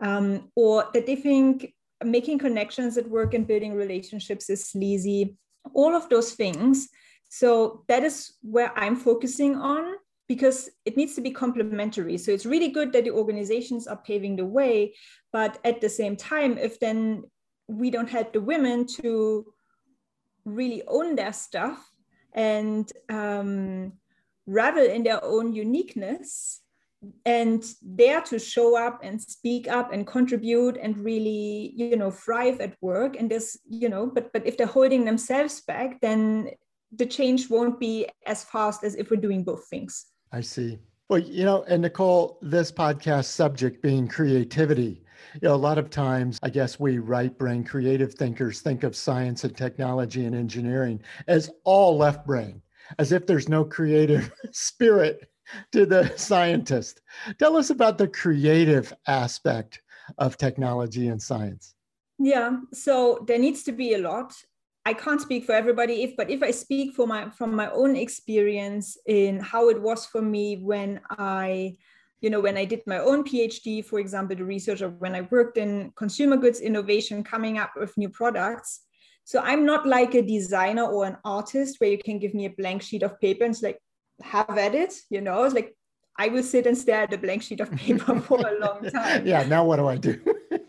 um, 0.01 0.51
or 0.57 0.89
that 0.93 1.07
they 1.07 1.15
think 1.15 1.73
making 2.05 2.39
connections 2.39 2.99
at 2.99 3.09
work 3.09 3.33
and 3.33 3.47
building 3.47 3.75
relationships 3.75 4.51
is 4.51 4.71
sleazy 4.71 5.37
all 5.73 5.95
of 5.95 6.09
those 6.09 6.33
things 6.33 6.89
so 7.29 7.85
that 7.87 8.03
is 8.03 8.35
where 8.43 8.77
i'm 8.77 8.97
focusing 8.97 9.55
on 9.55 9.95
because 10.29 10.71
it 10.85 10.97
needs 10.97 11.15
to 11.15 11.21
be 11.21 11.31
complementary. 11.31 12.17
So 12.17 12.33
it's 12.33 12.47
really 12.47 12.69
good 12.69 12.93
that 12.93 13.05
the 13.05 13.11
organizations 13.11 13.87
are 13.87 14.01
paving 14.05 14.37
the 14.37 14.47
way 14.47 14.95
but 15.35 15.59
at 15.65 15.81
the 15.81 15.89
same 15.89 16.17
time 16.17 16.57
if 16.57 16.79
then 16.79 17.25
we 17.67 17.91
don't 17.91 18.09
help 18.09 18.33
the 18.33 18.41
women 18.41 18.87
to 18.87 19.45
really 20.45 20.83
own 20.87 21.17
their 21.17 21.33
stuff 21.33 21.91
and 22.35 22.93
um, 23.11 23.93
revel 24.47 24.85
in 24.85 25.03
their 25.03 25.23
own 25.25 25.53
uniqueness 25.53 26.61
and 27.27 27.65
dare 27.97 28.21
to 28.23 28.39
show 28.39 28.79
up 28.79 29.01
and 29.03 29.21
speak 29.21 29.69
up 29.69 29.93
and 29.93 30.07
contribute 30.07 30.79
and 30.81 30.97
really 30.99 31.73
you 31.77 31.97
know 31.97 32.11
thrive 32.11 32.61
at 32.61 32.77
work 32.81 33.17
and 33.19 33.31
this 33.31 33.59
you 33.69 33.89
know 33.91 34.07
but 34.07 34.33
but 34.33 34.47
if 34.47 34.57
they're 34.57 34.67
holding 34.79 35.05
themselves 35.05 35.61
back 35.63 36.01
then 36.01 36.49
the 36.97 37.05
change 37.05 37.51
won't 37.51 37.79
be 37.79 38.07
as 38.25 38.45
fast 38.45 38.85
as 38.85 38.95
if 38.95 39.11
we're 39.11 39.21
doing 39.21 39.45
both 39.45 39.69
things 39.69 40.07
i 40.35 40.41
see 40.41 40.79
well 41.09 41.19
you 41.19 41.45
know 41.45 41.63
and 41.65 41.83
nicole 41.83 42.39
this 42.43 42.71
podcast 42.71 43.27
subject 43.27 43.81
being 43.83 44.09
creativity 44.09 45.01
you 45.41 45.49
know, 45.49 45.55
a 45.55 45.57
lot 45.57 45.79
of 45.79 45.91
times, 45.91 46.39
I 46.43 46.51
guess 46.51 46.79
we 46.79 46.99
right 46.99 47.37
brain 47.37 47.65
creative 47.65 48.15
thinkers 48.15 48.61
think 48.61 48.85
of 48.85 48.95
science 48.95 49.45
and 49.45 49.57
technology 49.57 50.27
and 50.27 50.35
engineering 50.35 51.03
as 51.27 51.51
all 51.65 51.97
left 51.97 52.27
brain, 52.27 52.63
as 52.99 53.13
if 53.13 53.27
there's 53.27 53.49
no 53.49 53.65
creative 53.65 54.31
spirit 54.53 55.29
to 55.73 55.87
the 55.87 56.13
scientist. 56.17 57.01
Tell 57.39 57.57
us 57.57 57.71
about 57.71 57.99
the 57.99 58.09
creative 58.09 58.93
aspect 59.07 59.83
of 60.19 60.37
technology 60.37 61.09
and 61.09 61.21
science. 61.21 61.75
Yeah, 62.19 62.59
so 62.73 63.25
there 63.27 63.39
needs 63.39 63.65
to 63.65 63.73
be 63.73 63.95
a 63.95 63.99
lot. 63.99 64.33
I 64.87 64.93
can't 64.93 65.21
speak 65.21 65.45
for 65.45 65.53
everybody 65.53 66.03
if 66.03 66.17
but 66.17 66.31
if 66.31 66.43
I 66.43 66.51
speak 66.51 66.95
for 66.95 67.07
my 67.07 67.31
from 67.31 67.55
my 67.55 67.71
own 67.71 67.97
experience 67.97 68.99
in 69.07 69.41
how 69.41 69.69
it 69.71 69.81
was 69.81 70.05
for 70.07 70.21
me 70.21 70.57
when 70.57 71.01
I 71.11 71.77
you 72.25 72.31
know, 72.31 72.41
when 72.41 72.57
I 72.57 72.65
did 72.65 72.81
my 72.87 73.01
own 73.01 73.23
PhD, 73.23 73.85
for 73.85 73.99
example, 74.01 74.35
the 74.35 74.47
research 74.47 74.81
or 74.81 74.89
when 74.89 75.15
I 75.15 75.29
worked 75.31 75.59
in 75.59 75.93
consumer 75.95 76.39
goods 76.39 76.59
innovation, 76.59 77.23
coming 77.23 77.59
up 77.59 77.73
with 77.77 77.95
new 77.99 78.09
products. 78.09 78.81
So 79.25 79.41
I'm 79.41 79.67
not 79.67 79.87
like 79.87 80.15
a 80.15 80.23
designer 80.23 80.85
or 80.85 81.05
an 81.05 81.19
artist 81.23 81.77
where 81.81 81.91
you 81.91 81.99
can 81.99 82.19
give 82.19 82.33
me 82.33 82.47
a 82.47 82.51
blank 82.57 82.81
sheet 82.81 83.03
of 83.03 83.21
paper 83.21 83.45
and 83.45 83.53
it's 83.53 83.63
like, 83.63 83.79
have 84.23 84.57
at 84.57 84.75
it, 84.75 84.95
you 85.11 85.21
know, 85.21 85.45
it's 85.45 85.55
like 85.55 85.77
I 86.19 86.29
will 86.29 86.43
sit 86.43 86.67
and 86.67 86.79
stare 86.79 87.03
at 87.03 87.13
a 87.13 87.19
blank 87.19 87.43
sheet 87.43 87.61
of 87.61 87.71
paper 87.73 88.19
for 88.27 88.39
a 88.39 88.59
long 88.59 88.89
time. 88.89 89.27
yeah, 89.27 89.43
now 89.43 89.67
what 89.67 89.77
do 89.77 89.87
I 89.87 89.99
do? 89.99 90.19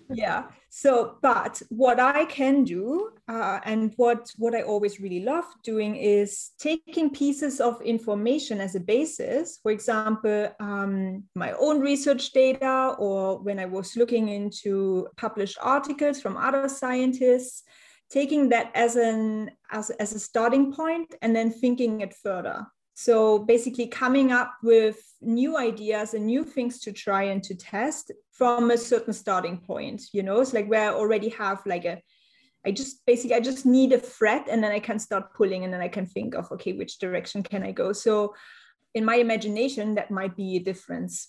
yeah. 0.10 0.48
So, 0.78 1.16
but 1.22 1.62
what 1.70 2.02
I 2.02 2.26
can 2.26 2.66
do, 2.66 3.12
uh, 3.30 3.62
and 3.64 3.94
what 3.96 4.30
what 4.38 4.54
I 4.54 4.64
always 4.64 5.00
really 5.00 5.22
love 5.22 5.46
doing 5.64 5.96
is 5.96 6.52
taking 6.60 7.12
pieces 7.12 7.62
of 7.62 7.82
information 7.82 8.60
as 8.60 8.76
a 8.76 8.82
basis. 8.82 9.58
For 9.64 9.72
example, 9.72 10.50
um, 10.60 11.24
my 11.34 11.54
own 11.54 11.80
research 11.80 12.34
data, 12.34 12.94
or 13.00 13.40
when 13.40 13.58
I 13.58 13.68
was 13.68 13.96
looking 13.96 14.28
into 14.28 15.08
published 15.16 15.58
articles 15.62 16.20
from 16.20 16.36
other 16.36 16.68
scientists, 16.68 17.64
taking 18.10 18.50
that 18.50 18.70
as 18.76 18.98
an 18.98 19.52
as, 19.72 19.92
as 19.92 20.14
a 20.14 20.20
starting 20.20 20.74
point, 20.74 21.16
and 21.22 21.34
then 21.34 21.52
thinking 21.52 22.02
it 22.02 22.14
further. 22.14 22.68
So 22.96 23.40
basically, 23.40 23.88
coming 23.88 24.32
up 24.32 24.54
with 24.64 24.98
new 25.22 25.58
ideas 25.58 26.14
and 26.14 26.26
new 26.26 26.44
things 26.44 26.80
to 26.80 26.94
try 26.94 27.24
and 27.24 27.44
to 27.44 27.54
test 27.54 28.12
from 28.32 28.72
a 28.72 28.78
certain 28.78 29.14
starting 29.14 29.58
point. 29.58 30.04
You 30.14 30.24
know, 30.24 30.40
it's 30.40 30.54
like 30.54 30.68
where 30.68 30.90
I 30.90 30.94
already 30.94 31.30
have 31.30 31.62
like 31.66 31.86
a 31.86 32.02
I 32.66 32.72
just 32.72 33.06
basically 33.06 33.36
I 33.36 33.42
just 33.42 33.66
need 33.66 33.94
a 33.94 34.00
thread 34.00 34.44
and 34.50 34.64
then 34.64 34.72
I 34.72 34.80
can 34.80 34.98
start 34.98 35.34
pulling 35.34 35.64
and 35.66 35.74
then 35.74 35.82
I 35.82 35.88
can 35.88 36.06
think 36.06 36.36
of 36.36 36.52
okay, 36.54 36.74
which 36.74 36.98
direction 36.98 37.44
can 37.44 37.64
I 37.64 37.72
go? 37.72 37.94
So 37.94 38.34
in 38.94 39.06
my 39.06 39.16
imagination, 39.16 39.96
that 39.96 40.10
might 40.10 40.36
be 40.36 40.56
a 40.56 40.60
difference. 40.60 41.28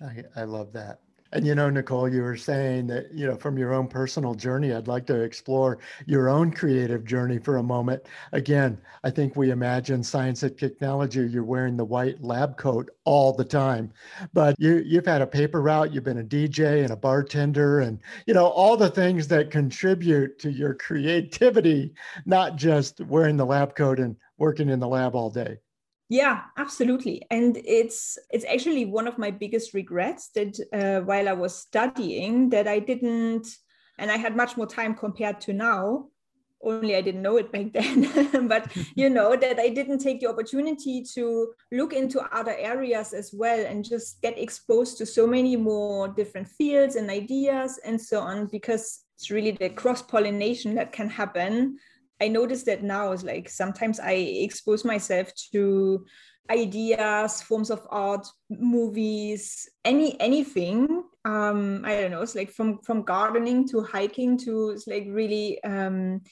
I, 0.00 0.24
I 0.36 0.44
love 0.44 0.72
that. 0.74 1.00
And 1.32 1.46
you 1.46 1.54
know, 1.54 1.68
Nicole, 1.68 2.08
you 2.08 2.22
were 2.22 2.36
saying 2.36 2.86
that, 2.88 3.12
you 3.12 3.26
know, 3.26 3.36
from 3.36 3.58
your 3.58 3.74
own 3.74 3.86
personal 3.88 4.34
journey, 4.34 4.72
I'd 4.72 4.88
like 4.88 5.06
to 5.06 5.20
explore 5.20 5.78
your 6.06 6.28
own 6.28 6.50
creative 6.50 7.04
journey 7.04 7.38
for 7.38 7.56
a 7.58 7.62
moment. 7.62 8.02
Again, 8.32 8.78
I 9.04 9.10
think 9.10 9.36
we 9.36 9.50
imagine 9.50 10.02
science 10.02 10.42
and 10.42 10.56
technology, 10.56 11.20
you're 11.20 11.44
wearing 11.44 11.76
the 11.76 11.84
white 11.84 12.22
lab 12.22 12.56
coat 12.56 12.90
all 13.04 13.32
the 13.32 13.44
time. 13.44 13.92
But 14.32 14.56
you 14.58 14.76
you've 14.86 15.06
had 15.06 15.20
a 15.22 15.26
paper 15.26 15.60
route, 15.60 15.92
you've 15.92 16.04
been 16.04 16.18
a 16.18 16.24
DJ 16.24 16.82
and 16.82 16.92
a 16.92 16.96
bartender 16.96 17.80
and 17.80 18.00
you 18.26 18.32
know, 18.34 18.46
all 18.46 18.76
the 18.76 18.90
things 18.90 19.28
that 19.28 19.50
contribute 19.50 20.38
to 20.40 20.50
your 20.50 20.74
creativity, 20.86 21.92
not 22.26 22.56
just 22.56 23.00
wearing 23.02 23.36
the 23.36 23.46
lab 23.46 23.74
coat 23.76 24.00
and 24.00 24.16
working 24.38 24.68
in 24.70 24.80
the 24.80 24.88
lab 24.88 25.14
all 25.14 25.30
day 25.30 25.58
yeah 26.08 26.42
absolutely. 26.56 27.22
And 27.30 27.56
it's 27.64 28.18
it's 28.30 28.44
actually 28.44 28.86
one 28.86 29.06
of 29.06 29.18
my 29.18 29.30
biggest 29.30 29.74
regrets 29.74 30.30
that 30.34 30.58
uh, 30.72 31.04
while 31.04 31.28
i 31.28 31.32
was 31.32 31.56
studying 31.56 32.50
that 32.50 32.66
i 32.66 32.78
didn't 32.78 33.46
and 33.98 34.10
i 34.10 34.16
had 34.16 34.36
much 34.36 34.56
more 34.56 34.66
time 34.66 34.94
compared 34.94 35.40
to 35.42 35.52
now. 35.52 36.08
Only 36.60 36.96
i 36.96 37.00
didn't 37.00 37.22
know 37.22 37.36
it 37.36 37.52
back 37.52 37.72
then 37.78 38.48
but 38.48 38.66
you 38.96 39.08
know 39.10 39.36
that 39.36 39.60
i 39.60 39.68
didn't 39.68 40.00
take 40.00 40.18
the 40.20 40.26
opportunity 40.26 41.04
to 41.14 41.52
look 41.70 41.92
into 41.92 42.20
other 42.34 42.56
areas 42.58 43.12
as 43.12 43.32
well 43.32 43.64
and 43.64 43.84
just 43.84 44.20
get 44.22 44.36
exposed 44.36 44.98
to 44.98 45.06
so 45.06 45.24
many 45.24 45.54
more 45.54 46.08
different 46.08 46.48
fields 46.48 46.96
and 46.96 47.10
ideas 47.10 47.78
and 47.84 48.00
so 48.00 48.18
on 48.18 48.46
because 48.46 49.04
it's 49.14 49.30
really 49.30 49.52
the 49.52 49.68
cross 49.68 50.02
pollination 50.02 50.74
that 50.74 50.90
can 50.90 51.08
happen 51.08 51.78
I 52.20 52.28
noticed 52.28 52.66
that 52.66 52.82
now 52.82 53.12
is 53.12 53.24
like 53.24 53.48
sometimes 53.48 54.00
I 54.00 54.12
expose 54.12 54.84
myself 54.84 55.32
to 55.52 56.04
ideas, 56.50 57.42
forms 57.42 57.70
of 57.70 57.86
art, 57.90 58.26
movies, 58.50 59.68
any 59.84 60.20
anything. 60.20 61.04
Um, 61.24 61.82
I 61.84 62.00
don't 62.00 62.10
know. 62.10 62.22
It's 62.22 62.34
like 62.34 62.50
from 62.50 62.78
from 62.78 63.02
gardening 63.02 63.68
to 63.68 63.82
hiking 63.82 64.38
to 64.38 64.70
it's 64.70 64.86
like 64.86 65.06
really 65.08 65.62
um, 65.62 66.22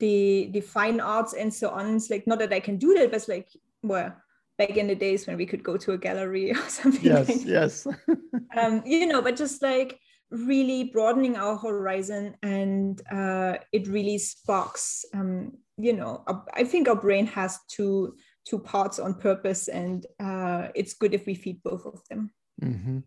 the 0.00 0.50
the 0.52 0.60
fine 0.60 1.00
arts 1.00 1.34
and 1.34 1.52
so 1.52 1.70
on. 1.70 1.96
It's 1.96 2.10
like 2.10 2.26
not 2.26 2.38
that 2.38 2.52
I 2.52 2.60
can 2.60 2.76
do 2.76 2.94
that, 2.94 3.10
but 3.10 3.16
it's 3.16 3.28
like 3.28 3.48
well, 3.82 4.14
back 4.58 4.76
in 4.76 4.86
the 4.86 4.94
days 4.94 5.26
when 5.26 5.36
we 5.36 5.46
could 5.46 5.62
go 5.62 5.76
to 5.76 5.92
a 5.92 5.98
gallery 5.98 6.50
or 6.56 6.68
something. 6.68 7.04
Yes, 7.04 7.28
like 7.28 7.46
yes. 7.46 7.86
um, 8.56 8.82
you 8.86 9.06
know, 9.06 9.22
but 9.22 9.36
just 9.36 9.62
like 9.62 9.98
really 10.30 10.84
broadening 10.84 11.36
our 11.36 11.56
horizon 11.56 12.34
and 12.42 13.00
uh, 13.12 13.56
it 13.72 13.86
really 13.88 14.18
sparks 14.18 15.04
um, 15.14 15.52
you 15.76 15.92
know 15.92 16.24
i 16.54 16.64
think 16.64 16.88
our 16.88 16.96
brain 16.96 17.26
has 17.26 17.58
two 17.68 18.14
two 18.44 18.58
parts 18.58 18.98
on 18.98 19.14
purpose 19.14 19.68
and 19.68 20.06
uh, 20.20 20.68
it's 20.74 20.94
good 20.94 21.14
if 21.14 21.26
we 21.26 21.34
feed 21.34 21.62
both 21.62 21.84
of 21.86 22.00
them. 22.08 22.30
Mm-hmm. 22.62 22.98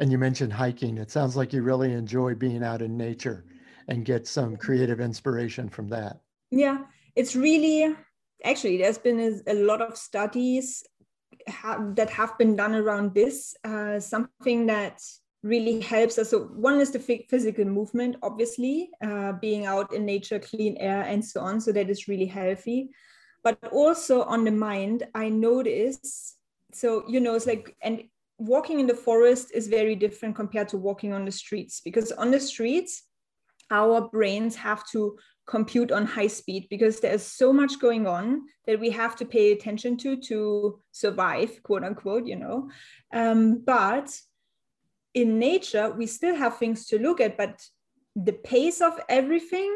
and 0.00 0.10
you 0.10 0.18
mentioned 0.18 0.52
hiking. 0.52 0.98
It 0.98 1.12
sounds 1.12 1.36
like 1.36 1.52
you 1.52 1.62
really 1.62 1.92
enjoy 1.92 2.34
being 2.34 2.64
out 2.64 2.82
in 2.82 2.96
nature 2.96 3.44
and 3.86 4.04
get 4.04 4.26
some 4.26 4.56
creative 4.56 4.98
inspiration 5.00 5.68
from 5.68 5.86
that. 5.90 6.18
Yeah. 6.50 6.78
It's 7.14 7.36
really 7.36 7.94
actually 8.44 8.78
there's 8.78 8.98
been 8.98 9.42
a, 9.46 9.54
lot 9.54 9.80
of 9.80 9.96
studies 9.96 10.82
have, 11.46 11.94
that 11.94 12.10
have 12.10 12.36
been 12.36 12.56
done 12.56 12.74
around 12.74 13.14
this 13.14 13.54
uh, 13.62 14.00
something 14.00 14.66
that 14.66 15.00
really 15.42 15.80
helps 15.80 16.18
us. 16.18 16.30
So 16.30 16.44
one 16.44 16.80
is 16.80 16.90
the 16.90 16.98
physical 16.98 17.64
movement, 17.64 18.16
obviously, 18.22 18.90
uh, 19.04 19.32
being 19.32 19.66
out 19.66 19.92
in 19.92 20.04
nature, 20.04 20.38
clean 20.38 20.76
air, 20.78 21.02
and 21.02 21.24
so 21.24 21.40
on. 21.40 21.60
So 21.60 21.72
that 21.72 21.88
is 21.90 22.08
really 22.08 22.26
healthy. 22.26 22.90
But 23.44 23.58
also 23.70 24.22
on 24.22 24.44
the 24.44 24.50
mind, 24.50 25.04
I 25.14 25.28
notice. 25.28 26.36
So 26.72 27.04
you 27.08 27.20
know, 27.20 27.34
it's 27.34 27.46
like 27.46 27.76
and 27.82 28.02
walking 28.38 28.80
in 28.80 28.86
the 28.86 28.94
forest 28.94 29.52
is 29.54 29.68
very 29.68 29.94
different 29.94 30.36
compared 30.36 30.68
to 30.68 30.76
walking 30.76 31.12
on 31.12 31.24
the 31.24 31.32
streets 31.32 31.80
because 31.80 32.12
on 32.12 32.30
the 32.30 32.40
streets, 32.40 33.04
our 33.70 34.08
brains 34.10 34.54
have 34.56 34.86
to 34.90 35.16
compute 35.46 35.92
on 35.92 36.04
high 36.04 36.26
speed 36.26 36.66
because 36.68 37.00
there's 37.00 37.22
so 37.22 37.52
much 37.52 37.78
going 37.78 38.06
on 38.06 38.42
that 38.66 38.80
we 38.80 38.90
have 38.90 39.14
to 39.16 39.24
pay 39.24 39.52
attention 39.52 39.96
to 39.96 40.16
to 40.16 40.80
survive 40.90 41.62
quote 41.62 41.84
unquote 41.84 42.26
you 42.26 42.36
know 42.36 42.68
um, 43.12 43.62
but 43.64 44.20
in 45.16 45.38
nature, 45.38 45.90
we 45.90 46.06
still 46.06 46.36
have 46.36 46.58
things 46.58 46.86
to 46.86 46.98
look 46.98 47.22
at, 47.22 47.38
but 47.38 47.62
the 48.14 48.34
pace 48.34 48.82
of 48.82 49.00
everything 49.08 49.74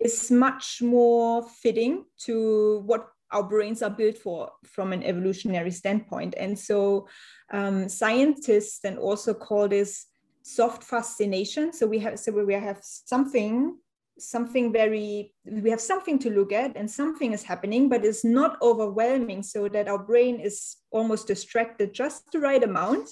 is 0.00 0.30
much 0.30 0.80
more 0.80 1.46
fitting 1.62 2.06
to 2.20 2.82
what 2.86 3.08
our 3.30 3.42
brains 3.42 3.82
are 3.82 3.90
built 3.90 4.16
for 4.16 4.50
from 4.64 4.94
an 4.94 5.02
evolutionary 5.02 5.70
standpoint. 5.70 6.34
And 6.38 6.58
so 6.58 7.06
um, 7.52 7.90
scientists 7.90 8.80
then 8.80 8.96
also 8.96 9.34
call 9.34 9.68
this 9.68 10.06
soft 10.42 10.82
fascination. 10.82 11.72
So 11.72 11.86
we 11.86 11.98
have 11.98 12.18
so 12.18 12.32
we 12.32 12.54
have 12.54 12.78
something 12.82 13.76
something 14.18 14.72
very 14.72 15.34
we 15.44 15.70
have 15.70 15.80
something 15.80 16.18
to 16.20 16.30
look 16.30 16.52
at 16.52 16.76
and 16.76 16.88
something 16.88 17.32
is 17.32 17.42
happening 17.42 17.88
but 17.88 18.04
it's 18.04 18.24
not 18.24 18.56
overwhelming 18.62 19.42
so 19.42 19.68
that 19.68 19.88
our 19.88 19.98
brain 19.98 20.38
is 20.38 20.76
almost 20.92 21.26
distracted 21.26 21.92
just 21.92 22.30
the 22.30 22.38
right 22.38 22.62
amount 22.62 23.08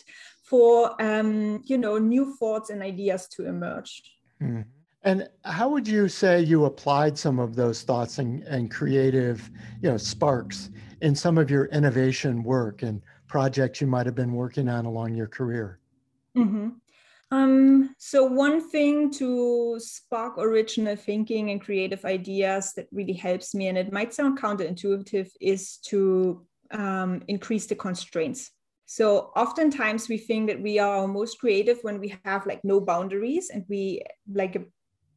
for 0.53 0.95
um, 1.01 1.63
you 1.65 1.79
know 1.79 1.97
new 1.97 2.37
thoughts 2.37 2.69
and 2.69 2.83
ideas 2.83 3.27
to 3.27 3.47
emerge. 3.47 4.03
Mm. 4.43 4.67
And 5.03 5.29
how 5.45 5.71
would 5.71 5.89
you 5.89 6.09
say 6.09 6.43
you 6.43 6.67
applied 6.67 7.17
some 7.17 7.39
of 7.39 7.57
those 7.57 7.83
thoughts 7.83 8.19
and, 8.19 8.43
and 8.43 8.71
creative, 8.71 9.51
you 9.81 9.91
know, 9.91 9.97
sparks 9.97 10.69
in 11.01 11.15
some 11.15 11.39
of 11.39 11.51
your 11.51 11.65
innovation 11.79 12.43
work 12.45 12.83
and 12.83 13.01
projects 13.27 13.81
you 13.81 13.87
might 13.87 14.05
have 14.05 14.15
been 14.15 14.35
working 14.35 14.69
on 14.69 14.85
along 14.85 15.15
your 15.15 15.27
career? 15.27 15.81
Mm-hmm. 16.37 16.69
Um, 17.31 17.95
so 17.99 18.27
one 18.27 18.69
thing 18.69 19.11
to 19.13 19.79
spark 19.81 20.37
original 20.37 20.97
thinking 20.97 21.51
and 21.51 21.63
creative 21.63 22.05
ideas 22.05 22.75
that 22.77 22.89
really 22.93 23.15
helps 23.15 23.55
me, 23.55 23.69
and 23.69 23.79
it 23.79 23.91
might 23.91 24.13
sound 24.13 24.39
counterintuitive, 24.39 25.31
is 25.41 25.79
to 25.89 26.47
um, 26.73 27.23
increase 27.27 27.67
the 27.67 27.75
constraints. 27.75 28.51
So 28.93 29.33
oftentimes 29.35 30.11
we 30.11 30.19
think 30.19 30.49
that 30.49 30.61
we 30.61 30.79
are 30.79 31.09
most 31.09 31.39
creative 31.39 31.79
when 31.81 31.99
we 31.99 32.15
have 32.27 32.45
like 32.45 32.63
no 32.63 32.79
boundaries 32.79 33.49
and 33.49 33.65
we 33.67 34.03
like 34.31 34.55
a 34.55 34.65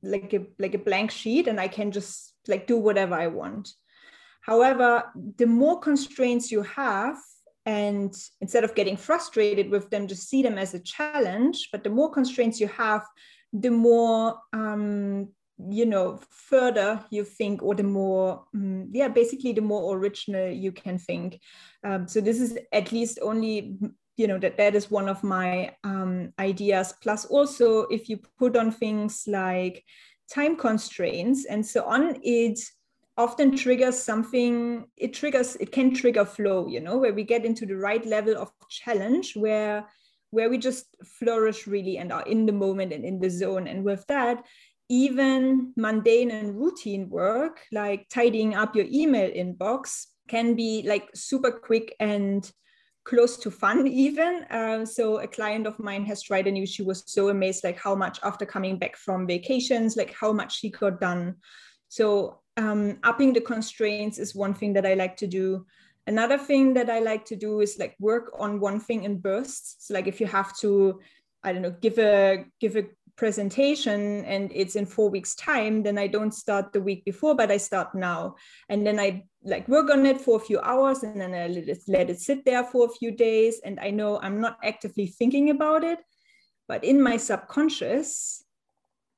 like 0.01 0.33
a 0.33 0.45
like 0.57 0.75
a 0.75 0.85
blank 0.87 1.11
sheet 1.11 1.49
and 1.49 1.59
I 1.59 1.67
can 1.67 1.91
just 1.91 2.35
like 2.47 2.67
do 2.67 2.77
whatever 2.77 3.15
I 3.15 3.27
want. 3.27 3.67
However, 4.39 5.03
the 5.35 5.45
more 5.45 5.81
constraints 5.81 6.53
you 6.53 6.61
have, 6.61 7.17
and 7.65 8.15
instead 8.39 8.63
of 8.63 8.75
getting 8.75 8.95
frustrated 8.95 9.69
with 9.69 9.89
them, 9.89 10.07
just 10.07 10.29
see 10.29 10.41
them 10.41 10.57
as 10.57 10.73
a 10.73 10.79
challenge. 10.79 11.67
But 11.73 11.83
the 11.83 11.89
more 11.89 12.09
constraints 12.09 12.61
you 12.61 12.69
have, 12.69 13.03
the 13.51 13.71
more 13.71 14.37
um, 14.53 15.33
you 15.57 15.85
know 15.85 16.19
further 16.29 17.03
you 17.09 17.23
think 17.23 17.63
or 17.63 17.75
the 17.75 17.83
more 17.83 18.43
um, 18.53 18.89
yeah 18.91 19.07
basically 19.07 19.53
the 19.53 19.61
more 19.61 19.97
original 19.97 20.49
you 20.49 20.71
can 20.71 20.97
think. 20.97 21.39
Um, 21.83 22.07
so 22.07 22.21
this 22.21 22.39
is 22.39 22.57
at 22.71 22.91
least 22.91 23.19
only 23.21 23.77
you 24.17 24.27
know 24.27 24.37
that 24.39 24.57
that 24.57 24.75
is 24.75 24.91
one 24.91 25.09
of 25.09 25.23
my 25.23 25.75
um, 25.83 26.33
ideas. 26.39 26.93
Plus 27.01 27.25
also 27.25 27.81
if 27.83 28.09
you 28.09 28.19
put 28.37 28.55
on 28.55 28.71
things 28.71 29.25
like 29.27 29.83
time 30.31 30.55
constraints 30.55 31.45
and 31.45 31.65
so 31.65 31.85
on 31.85 32.17
it 32.23 32.59
often 33.17 33.55
triggers 33.55 33.97
something 33.97 34.85
it 34.97 35.13
triggers 35.13 35.55
it 35.57 35.71
can 35.71 35.93
trigger 35.93 36.25
flow 36.25 36.67
you 36.67 36.81
know 36.81 36.97
where 36.97 37.13
we 37.13 37.23
get 37.23 37.45
into 37.45 37.65
the 37.65 37.77
right 37.77 38.05
level 38.05 38.35
of 38.35 38.51
challenge 38.69 39.35
where 39.35 39.85
where 40.35 40.49
we 40.49 40.57
just 40.57 40.87
flourish 41.03 41.65
really 41.65 41.97
and 41.97 42.11
are 42.11 42.23
in 42.23 42.45
the 42.45 42.51
moment 42.51 42.91
and 42.91 43.05
in 43.05 43.19
the 43.19 43.29
zone. 43.29 43.67
And 43.67 43.85
with 43.85 44.05
that 44.07 44.43
even 44.89 45.73
mundane 45.75 46.31
and 46.31 46.55
routine 46.55 47.09
work 47.09 47.61
like 47.71 48.07
tidying 48.09 48.53
up 48.53 48.75
your 48.75 48.85
email 48.91 49.29
inbox 49.31 50.05
can 50.27 50.55
be 50.55 50.83
like 50.87 51.09
super 51.15 51.51
quick 51.51 51.95
and 51.99 52.51
close 53.03 53.37
to 53.37 53.51
fun 53.51 53.87
even. 54.05 54.43
Uh, 54.49 54.85
so 54.85 55.19
a 55.19 55.27
client 55.27 55.65
of 55.65 55.79
mine 55.79 56.05
has 56.05 56.23
tried 56.23 56.47
and 56.47 56.67
she 56.67 56.83
was 56.83 57.03
so 57.05 57.29
amazed 57.29 57.63
like 57.63 57.79
how 57.79 57.95
much 57.95 58.19
after 58.23 58.45
coming 58.45 58.77
back 58.77 58.97
from 58.97 59.27
vacations 59.27 59.95
like 59.95 60.13
how 60.13 60.33
much 60.33 60.59
she 60.59 60.69
got 60.69 60.99
done. 60.99 61.35
So 61.87 62.41
um, 62.57 62.99
upping 63.03 63.33
the 63.33 63.41
constraints 63.41 64.17
is 64.17 64.35
one 64.35 64.53
thing 64.53 64.73
that 64.73 64.85
i 64.85 64.93
like 64.93 65.17
to 65.17 65.27
do. 65.27 65.65
Another 66.07 66.37
thing 66.37 66.73
that 66.73 66.89
i 66.89 66.99
like 66.99 67.25
to 67.25 67.35
do 67.35 67.61
is 67.61 67.77
like 67.79 67.95
work 67.99 68.31
on 68.37 68.59
one 68.59 68.79
thing 68.79 69.03
in 69.03 69.19
bursts. 69.19 69.87
So 69.87 69.93
like 69.93 70.07
if 70.07 70.19
you 70.19 70.27
have 70.27 70.55
to 70.57 70.99
i 71.43 71.53
don't 71.53 71.61
know 71.61 71.75
give 71.79 71.99
a 71.99 72.45
give 72.59 72.75
a 72.75 72.85
presentation 73.15 74.25
and 74.25 74.51
it's 74.53 74.75
in 74.75 74.85
four 74.85 75.09
weeks 75.09 75.35
time 75.35 75.83
then 75.83 75.97
i 75.97 76.05
don't 76.05 76.33
start 76.33 76.73
the 76.73 76.81
week 76.81 77.05
before 77.05 77.33
but 77.33 77.51
i 77.51 77.57
start 77.57 77.95
now. 77.95 78.35
And 78.69 78.85
then 78.85 78.99
i 78.99 79.23
like 79.43 79.67
work 79.67 79.89
on 79.89 80.05
it 80.05 80.19
for 80.19 80.37
a 80.37 80.45
few 80.45 80.59
hours 80.59 81.03
and 81.03 81.19
then 81.19 81.33
i 81.33 81.47
let 81.47 81.69
it, 81.69 81.83
let 81.87 82.09
it 82.09 82.19
sit 82.19 82.43
there 82.45 82.63
for 82.63 82.85
a 82.85 82.89
few 82.89 83.11
days. 83.11 83.61
And 83.63 83.79
i 83.79 83.89
know 83.89 84.19
i'm 84.21 84.41
not 84.41 84.57
actively 84.63 85.07
thinking 85.07 85.49
about 85.49 85.83
it 85.83 85.99
but 86.67 86.83
in 86.83 87.01
my 87.01 87.17
subconscious 87.17 88.43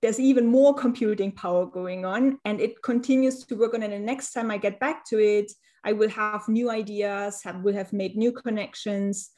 there's 0.02 0.20
even 0.20 0.46
more 0.46 0.76
computing 0.76 1.32
power 1.32 1.66
going 1.66 2.06
on 2.06 2.38
and 2.46 2.62
it 2.62 2.84
continues 2.84 3.44
to 3.46 3.56
work 3.56 3.74
on 3.74 3.82
it. 3.82 3.92
And 3.92 4.06
next 4.06 4.32
time 4.32 4.52
i 4.52 4.58
get 4.58 4.80
back 4.80 5.06
to 5.06 5.18
it 5.18 5.52
i 5.84 5.92
will 5.92 6.10
have 6.10 6.48
new 6.48 6.70
ideas 6.70 7.42
have 7.44 7.64
will 7.64 7.74
have 7.74 7.94
made 7.94 8.16
new 8.16 8.32
connections 8.32 9.32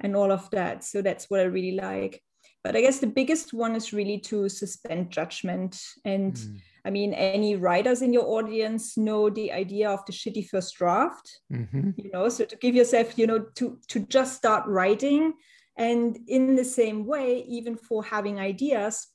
and 0.00 0.16
all 0.16 0.32
of 0.32 0.50
that. 0.50 0.84
So 0.84 1.00
that's 1.00 1.30
what 1.30 1.40
i 1.40 1.44
really 1.44 1.76
like 1.76 2.22
but 2.64 2.76
i 2.76 2.80
guess 2.80 2.98
the 2.98 3.06
biggest 3.06 3.52
one 3.52 3.74
is 3.74 3.92
really 3.92 4.18
to 4.18 4.48
suspend 4.48 5.10
judgment. 5.10 5.80
And 6.04 6.34
mm. 6.34 6.60
i 6.84 6.90
mean 6.90 7.14
any 7.14 7.56
writers 7.56 8.02
in 8.02 8.12
your 8.12 8.26
audience 8.26 8.96
know 8.96 9.30
the 9.30 9.52
idea 9.52 9.90
of 9.90 10.04
the 10.06 10.12
shitty 10.12 10.48
first 10.48 10.74
draft. 10.76 11.40
Mm-hmm. 11.52 11.90
you 11.96 12.10
know 12.12 12.28
so 12.28 12.44
to 12.44 12.56
give 12.56 12.74
yourself 12.74 13.18
you 13.18 13.26
know 13.26 13.40
to 13.56 13.78
to 13.88 14.00
just 14.00 14.36
start 14.36 14.66
writing. 14.66 15.34
And 15.76 16.18
in 16.28 16.54
the 16.54 16.64
same 16.64 17.06
way 17.06 17.44
even 17.48 17.76
for 17.76 18.04
having 18.04 18.38
ideas 18.38 19.08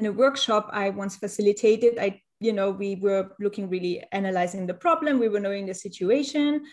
in 0.00 0.06
a 0.06 0.12
workshop 0.12 0.68
I 0.72 0.90
once 0.90 1.16
facilitated, 1.16 1.98
I 1.98 2.20
you 2.40 2.52
know 2.52 2.70
we 2.70 2.96
were 2.96 3.30
looking 3.38 3.68
really 3.68 4.02
analyzing 4.12 4.66
the 4.66 4.74
problem, 4.74 5.18
we 5.18 5.28
were 5.28 5.40
knowing 5.40 5.66
the 5.66 5.74
situation, 5.74 6.64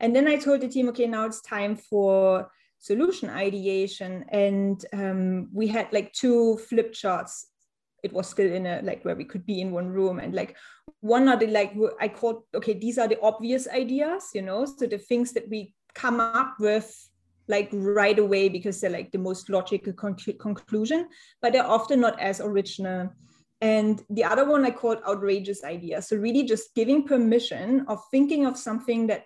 and 0.00 0.16
then 0.16 0.26
I 0.26 0.36
told 0.36 0.60
the 0.60 0.68
team, 0.68 0.88
okay, 0.88 1.06
now 1.06 1.26
it's 1.26 1.42
time 1.42 1.76
for 1.76 2.50
solution 2.80 3.30
ideation, 3.30 4.24
and 4.30 4.84
um, 4.92 5.48
we 5.52 5.68
had 5.68 5.92
like 5.92 6.12
two 6.12 6.56
flip 6.56 6.92
charts. 6.92 7.46
It 8.02 8.12
was 8.12 8.28
still 8.28 8.50
in 8.50 8.66
a 8.66 8.80
like 8.82 9.04
where 9.04 9.14
we 9.14 9.24
could 9.24 9.46
be 9.46 9.60
in 9.60 9.70
one 9.70 9.88
room, 9.88 10.18
and 10.18 10.34
like 10.34 10.56
one 11.00 11.28
are 11.28 11.36
the 11.36 11.46
like 11.46 11.74
I 12.00 12.08
called 12.08 12.42
okay, 12.54 12.72
these 12.72 12.98
are 12.98 13.06
the 13.06 13.20
obvious 13.20 13.68
ideas, 13.68 14.30
you 14.34 14.42
know, 14.42 14.64
so 14.64 14.86
the 14.86 14.98
things 14.98 15.32
that 15.32 15.48
we 15.48 15.74
come 15.94 16.20
up 16.20 16.56
with 16.58 16.90
like 17.48 17.68
right 17.72 18.18
away 18.18 18.48
because 18.48 18.80
they're 18.80 18.90
like 18.90 19.10
the 19.12 19.18
most 19.18 19.50
logical 19.50 19.92
con- 19.92 20.16
conclusion, 20.38 21.08
but 21.42 21.52
they're 21.52 21.66
often 21.66 22.00
not 22.00 22.18
as 22.20 22.40
original. 22.40 23.10
And 23.60 24.02
the 24.08 24.24
other 24.24 24.48
one 24.48 24.64
I 24.64 24.70
called 24.70 25.02
outrageous 25.06 25.64
idea. 25.64 26.00
So 26.00 26.16
really 26.16 26.44
just 26.44 26.74
giving 26.74 27.06
permission 27.06 27.84
of 27.88 28.00
thinking 28.10 28.46
of 28.46 28.56
something 28.56 29.08
that, 29.08 29.24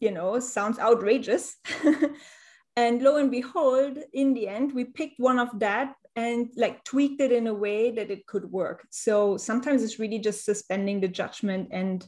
you 0.00 0.10
know, 0.10 0.38
sounds 0.40 0.78
outrageous. 0.78 1.56
and 2.76 3.02
lo 3.02 3.16
and 3.16 3.30
behold, 3.30 3.98
in 4.12 4.34
the 4.34 4.48
end, 4.48 4.72
we 4.72 4.84
picked 4.84 5.18
one 5.18 5.38
of 5.38 5.58
that 5.58 5.94
and 6.16 6.50
like 6.56 6.84
tweaked 6.84 7.20
it 7.20 7.32
in 7.32 7.46
a 7.46 7.54
way 7.54 7.90
that 7.90 8.10
it 8.10 8.26
could 8.26 8.50
work. 8.50 8.86
So 8.90 9.36
sometimes 9.36 9.82
it's 9.82 9.98
really 9.98 10.18
just 10.18 10.44
suspending 10.44 11.00
the 11.00 11.08
judgment 11.08 11.68
and 11.70 12.06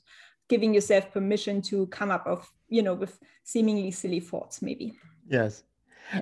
giving 0.48 0.74
yourself 0.74 1.10
permission 1.10 1.62
to 1.62 1.86
come 1.86 2.10
up 2.10 2.26
of 2.26 2.46
you 2.68 2.82
know 2.82 2.94
with 2.94 3.18
seemingly 3.44 3.90
silly 3.90 4.20
thoughts 4.20 4.60
maybe. 4.62 4.94
Yes. 5.28 5.62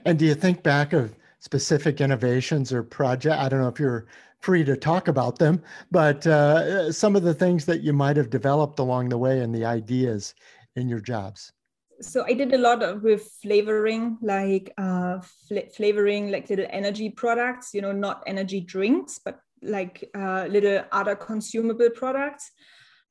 And 0.04 0.18
do 0.18 0.24
you 0.24 0.34
think 0.34 0.62
back 0.62 0.92
of 0.92 1.14
specific 1.42 2.00
innovations 2.00 2.72
or 2.72 2.84
project 2.84 3.34
i 3.34 3.48
don't 3.48 3.60
know 3.60 3.66
if 3.66 3.80
you're 3.80 4.06
free 4.38 4.62
to 4.62 4.76
talk 4.76 5.08
about 5.08 5.40
them 5.40 5.60
but 5.90 6.24
uh, 6.24 6.90
some 6.92 7.16
of 7.16 7.24
the 7.24 7.34
things 7.34 7.66
that 7.66 7.82
you 7.82 7.92
might 7.92 8.16
have 8.16 8.30
developed 8.30 8.78
along 8.78 9.08
the 9.08 9.18
way 9.18 9.40
and 9.40 9.52
the 9.52 9.64
ideas 9.64 10.36
in 10.76 10.88
your 10.88 11.00
jobs 11.00 11.52
so 12.00 12.24
i 12.24 12.32
did 12.32 12.52
a 12.52 12.58
lot 12.58 12.82
of, 12.82 13.02
with 13.02 13.30
flavoring 13.42 14.18
like 14.22 14.72
uh, 14.78 15.20
fl- 15.48 15.68
flavoring 15.74 16.30
like 16.30 16.48
little 16.50 16.66
energy 16.70 17.10
products 17.10 17.74
you 17.74 17.82
know 17.82 17.92
not 17.92 18.22
energy 18.26 18.60
drinks 18.60 19.20
but 19.24 19.40
like 19.62 20.10
uh, 20.16 20.46
little 20.50 20.84
other 20.90 21.14
consumable 21.14 21.90
products 21.90 22.50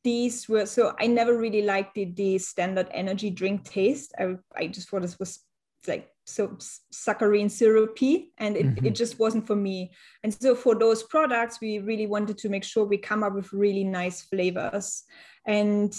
these 0.03 0.49
were 0.49 0.65
so 0.65 0.95
I 0.99 1.07
never 1.07 1.37
really 1.37 1.61
liked 1.61 1.95
the, 1.95 2.05
the 2.05 2.37
standard 2.37 2.87
energy 2.91 3.29
drink 3.29 3.63
taste. 3.65 4.13
I, 4.19 4.35
I 4.55 4.67
just 4.67 4.89
thought 4.89 5.03
this 5.03 5.19
was 5.19 5.39
like 5.87 6.09
so 6.25 6.57
saccharine 6.91 7.49
syrupy 7.49 8.31
and 8.37 8.55
it, 8.55 8.65
mm-hmm. 8.65 8.85
it 8.85 8.95
just 8.95 9.19
wasn't 9.19 9.47
for 9.47 9.55
me. 9.55 9.91
And 10.23 10.33
so 10.33 10.55
for 10.55 10.75
those 10.75 11.03
products, 11.03 11.59
we 11.61 11.79
really 11.79 12.07
wanted 12.07 12.37
to 12.39 12.49
make 12.49 12.63
sure 12.63 12.85
we 12.85 12.97
come 12.97 13.23
up 13.23 13.33
with 13.33 13.51
really 13.53 13.83
nice 13.83 14.21
flavors. 14.21 15.03
And 15.45 15.93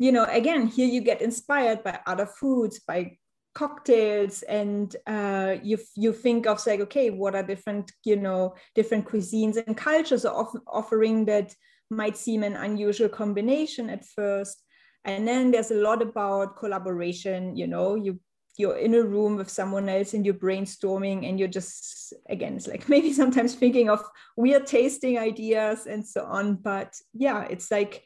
you 0.00 0.12
know, 0.12 0.24
again, 0.24 0.66
here 0.66 0.88
you 0.88 1.02
get 1.02 1.20
inspired 1.20 1.84
by 1.84 2.00
other 2.06 2.26
foods, 2.26 2.80
by 2.80 3.18
cocktails 3.54 4.42
and 4.42 4.96
uh, 5.06 5.56
you 5.62 5.76
you 5.96 6.12
think 6.12 6.46
of 6.46 6.64
like 6.66 6.80
okay 6.80 7.10
what 7.10 7.34
are 7.34 7.42
different 7.42 7.90
you 8.04 8.14
know 8.14 8.54
different 8.76 9.04
cuisines 9.04 9.56
and 9.56 9.76
cultures 9.76 10.24
are 10.24 10.36
off- 10.36 10.54
offering 10.68 11.24
that 11.24 11.52
might 11.90 12.16
seem 12.16 12.44
an 12.44 12.54
unusual 12.56 13.08
combination 13.08 13.90
at 13.90 14.04
first. 14.04 14.62
And 15.04 15.26
then 15.26 15.50
there's 15.50 15.72
a 15.72 15.82
lot 15.82 16.00
about 16.00 16.56
collaboration 16.56 17.56
you 17.56 17.66
know 17.66 17.94
you 17.94 18.20
you're 18.56 18.76
in 18.76 18.94
a 18.94 19.02
room 19.02 19.36
with 19.36 19.50
someone 19.50 19.88
else 19.88 20.14
and 20.14 20.24
you're 20.24 20.34
brainstorming 20.34 21.28
and 21.28 21.38
you're 21.38 21.48
just 21.48 22.12
again 22.28 22.54
it's 22.54 22.68
like 22.68 22.88
maybe 22.94 23.12
sometimes 23.12 23.54
thinking 23.54 23.90
of 23.90 24.02
weird 24.36 24.66
tasting 24.66 25.18
ideas 25.18 25.86
and 25.86 26.06
so 26.06 26.24
on. 26.24 26.54
But 26.54 26.94
yeah 27.12 27.42
it's 27.50 27.70
like 27.70 28.04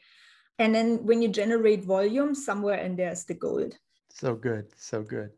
and 0.59 0.73
then 0.73 1.05
when 1.05 1.21
you 1.21 1.27
generate 1.27 1.83
volume 1.83 2.33
somewhere 2.33 2.79
and 2.79 2.97
there's 2.97 3.23
the 3.25 3.33
gold 3.33 3.77
so 4.09 4.35
good 4.35 4.65
so 4.77 5.01
good 5.01 5.31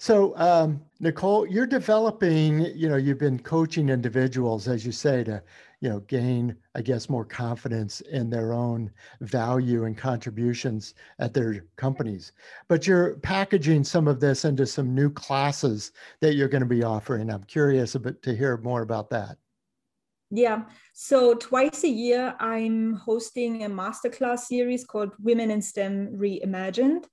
so, 0.00 0.34
um, 0.38 0.80
Nicole, 1.00 1.46
you're 1.46 1.66
developing, 1.66 2.60
you 2.74 2.88
know, 2.88 2.96
you've 2.96 3.18
been 3.18 3.38
coaching 3.38 3.90
individuals, 3.90 4.66
as 4.66 4.86
you 4.86 4.92
say, 4.92 5.22
to, 5.24 5.42
you 5.80 5.90
know, 5.90 6.00
gain, 6.00 6.56
I 6.74 6.80
guess, 6.80 7.10
more 7.10 7.26
confidence 7.26 8.00
in 8.00 8.30
their 8.30 8.54
own 8.54 8.90
value 9.20 9.84
and 9.84 9.94
contributions 9.94 10.94
at 11.18 11.34
their 11.34 11.66
companies. 11.76 12.32
But 12.66 12.86
you're 12.86 13.16
packaging 13.16 13.84
some 13.84 14.08
of 14.08 14.20
this 14.20 14.46
into 14.46 14.66
some 14.66 14.94
new 14.94 15.10
classes 15.10 15.92
that 16.20 16.34
you're 16.34 16.48
going 16.48 16.62
to 16.62 16.66
be 16.66 16.82
offering. 16.82 17.30
I'm 17.30 17.44
curious 17.44 17.94
a 17.94 18.00
bit 18.00 18.22
to 18.22 18.34
hear 18.34 18.56
more 18.56 18.80
about 18.80 19.10
that. 19.10 19.36
Yeah. 20.30 20.62
So 20.94 21.34
twice 21.34 21.82
a 21.84 21.88
year, 21.88 22.36
I'm 22.38 22.94
hosting 22.94 23.64
a 23.64 23.68
masterclass 23.68 24.40
series 24.40 24.84
called 24.84 25.10
Women 25.18 25.50
in 25.50 25.60
STEM 25.60 26.16
Reimagined. 26.16 27.04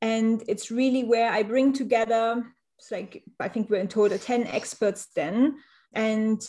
And 0.00 0.42
it's 0.48 0.70
really 0.70 1.04
where 1.04 1.30
i 1.30 1.42
bring 1.42 1.74
together 1.74 2.42
it's 2.78 2.90
like 2.90 3.22
i 3.38 3.48
think 3.48 3.68
we're 3.68 3.80
in 3.80 3.88
total 3.88 4.18
10 4.18 4.46
experts 4.46 5.08
then. 5.14 5.56
And 5.92 6.40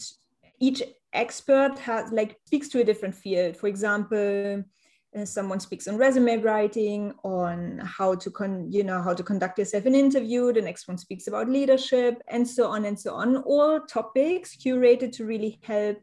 each 0.59 0.83
expert 1.11 1.77
has 1.79 2.11
like 2.11 2.37
speaks 2.45 2.69
to 2.69 2.79
a 2.79 2.83
different 2.83 3.15
field. 3.15 3.57
For 3.57 3.67
example 3.67 4.63
someone 5.23 5.59
speaks 5.59 5.87
on 5.87 5.97
resume 5.97 6.37
writing 6.37 7.13
on 7.23 7.79
how 7.83 8.15
to 8.15 8.31
con 8.31 8.71
you 8.71 8.83
know 8.83 9.01
how 9.01 9.13
to 9.13 9.23
conduct 9.23 9.59
yourself 9.59 9.85
an 9.85 9.93
interview 9.93 10.53
the 10.53 10.61
next 10.61 10.87
one 10.87 10.97
speaks 10.97 11.27
about 11.27 11.49
leadership 11.49 12.21
and 12.29 12.47
so 12.47 12.67
on 12.67 12.85
and 12.85 12.97
so 12.97 13.13
on 13.13 13.35
all 13.37 13.81
topics 13.81 14.55
curated 14.55 15.11
to 15.11 15.25
really 15.25 15.59
help 15.63 15.97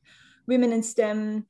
women 0.47 0.73
in 0.73 0.83
stem 0.83 1.47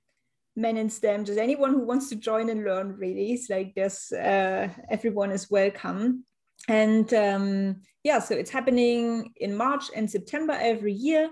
men 0.59 0.77
in 0.77 0.91
STEM, 0.91 1.25
just 1.25 1.39
anyone 1.39 1.73
who 1.73 1.85
wants 1.85 2.09
to 2.09 2.17
join 2.17 2.51
and 2.51 2.65
learn, 2.65 2.97
really. 2.97 3.33
It's 3.33 3.49
like 3.49 3.75
there's 3.75 4.13
uh, 4.13 4.69
everyone 4.91 5.31
is 5.31 5.51
welcome. 5.51 6.25
And 6.69 7.13
um, 7.15 7.77
yeah, 8.03 8.19
so 8.19 8.35
it's 8.35 8.51
happening 8.51 9.33
in 9.37 9.57
March 9.57 9.85
and 9.95 10.11
September 10.11 10.59
every 10.61 10.93
year. 10.93 11.31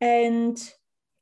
And 0.00 0.56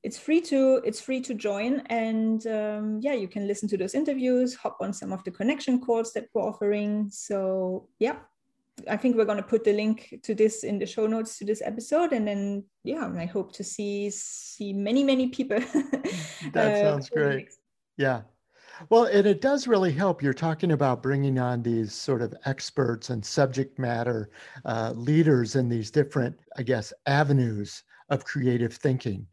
it's 0.02 0.18
free 0.18 0.40
to 0.40 0.80
it's 0.84 1.00
free 1.00 1.20
to 1.20 1.34
join 1.34 1.80
and 1.86 2.46
um, 2.46 2.98
yeah 3.02 3.14
you 3.14 3.28
can 3.28 3.46
listen 3.46 3.68
to 3.68 3.76
those 3.76 3.94
interviews 3.94 4.54
hop 4.54 4.76
on 4.80 4.92
some 4.92 5.12
of 5.12 5.22
the 5.24 5.30
connection 5.30 5.80
calls 5.80 6.12
that 6.12 6.26
we're 6.32 6.42
offering 6.42 7.08
so 7.10 7.88
yeah 7.98 8.16
I 8.86 8.96
think 8.96 9.16
we're 9.16 9.24
going 9.24 9.38
to 9.38 9.42
put 9.42 9.64
the 9.64 9.72
link 9.72 10.20
to 10.22 10.34
this 10.34 10.62
in 10.62 10.78
the 10.78 10.86
show 10.86 11.06
notes 11.06 11.38
to 11.38 11.44
this 11.44 11.62
episode, 11.64 12.12
and 12.12 12.28
then 12.28 12.64
yeah, 12.84 13.10
I 13.16 13.24
hope 13.24 13.52
to 13.54 13.64
see 13.64 14.10
see 14.10 14.72
many 14.72 15.02
many 15.02 15.28
people. 15.28 15.58
that 16.52 16.74
uh, 16.74 16.82
sounds 16.82 17.10
great. 17.10 17.48
Yeah. 17.96 18.22
Well, 18.90 19.04
and 19.04 19.26
it 19.26 19.40
does 19.40 19.66
really 19.66 19.90
help. 19.90 20.22
You're 20.22 20.32
talking 20.32 20.70
about 20.70 21.02
bringing 21.02 21.40
on 21.40 21.62
these 21.62 21.92
sort 21.92 22.22
of 22.22 22.32
experts 22.44 23.10
and 23.10 23.24
subject 23.24 23.76
matter 23.78 24.30
uh, 24.64 24.92
leaders 24.94 25.56
in 25.56 25.68
these 25.68 25.90
different, 25.90 26.38
I 26.56 26.62
guess, 26.62 26.92
avenues 27.06 27.82
of 28.08 28.24
creative 28.24 28.72
thinking. 28.72 29.26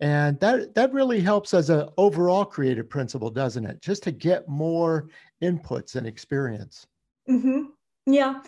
And 0.00 0.40
that, 0.40 0.74
that 0.74 0.92
really 0.92 1.20
helps 1.20 1.52
as 1.52 1.68
an 1.68 1.88
overall 1.98 2.44
creative 2.44 2.88
principle, 2.88 3.30
doesn't 3.30 3.66
it? 3.66 3.82
Just 3.82 4.02
to 4.04 4.10
get 4.10 4.48
more 4.48 5.10
inputs 5.42 5.94
and 5.94 6.06
experience. 6.06 6.86
Mm-hmm. 7.28 7.64
Yeah. 8.06 8.40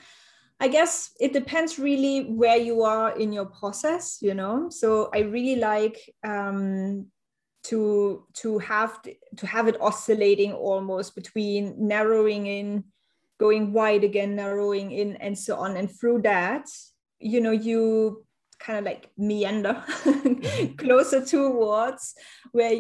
I 0.61 0.69
guess 0.69 1.11
it 1.21 1.33
depends 1.33 1.79
really 1.79 2.33
where 2.33 2.57
you 2.57 2.83
are 2.85 3.19
in 3.19 3.33
your 3.33 3.47
process, 3.47 4.19
you 4.23 4.33
know. 4.33 4.71
So 4.71 5.11
I 5.13 5.19
really 5.19 5.57
like 5.57 5.99
um, 6.25 7.07
to 7.65 8.25
to 8.35 8.59
have 8.59 9.03
to 9.03 9.47
have 9.47 9.67
it 9.67 9.81
oscillating 9.81 10.53
almost 10.53 11.17
between 11.17 11.75
narrowing 11.77 12.47
in, 12.47 12.85
going 13.41 13.73
wide 13.73 14.05
again, 14.05 14.37
narrowing 14.37 14.93
in, 14.93 15.17
and 15.17 15.37
so 15.37 15.57
on. 15.57 15.77
And 15.77 15.91
through 15.91 16.23
that, 16.23 16.69
you 17.19 17.41
know, 17.41 17.51
you 17.51 18.25
kind 18.63 18.79
of 18.79 18.85
like 18.85 19.11
meander 19.19 19.83
mm-hmm. 20.05 20.75
closer 20.77 21.25
towards 21.25 22.15
where 22.53 22.77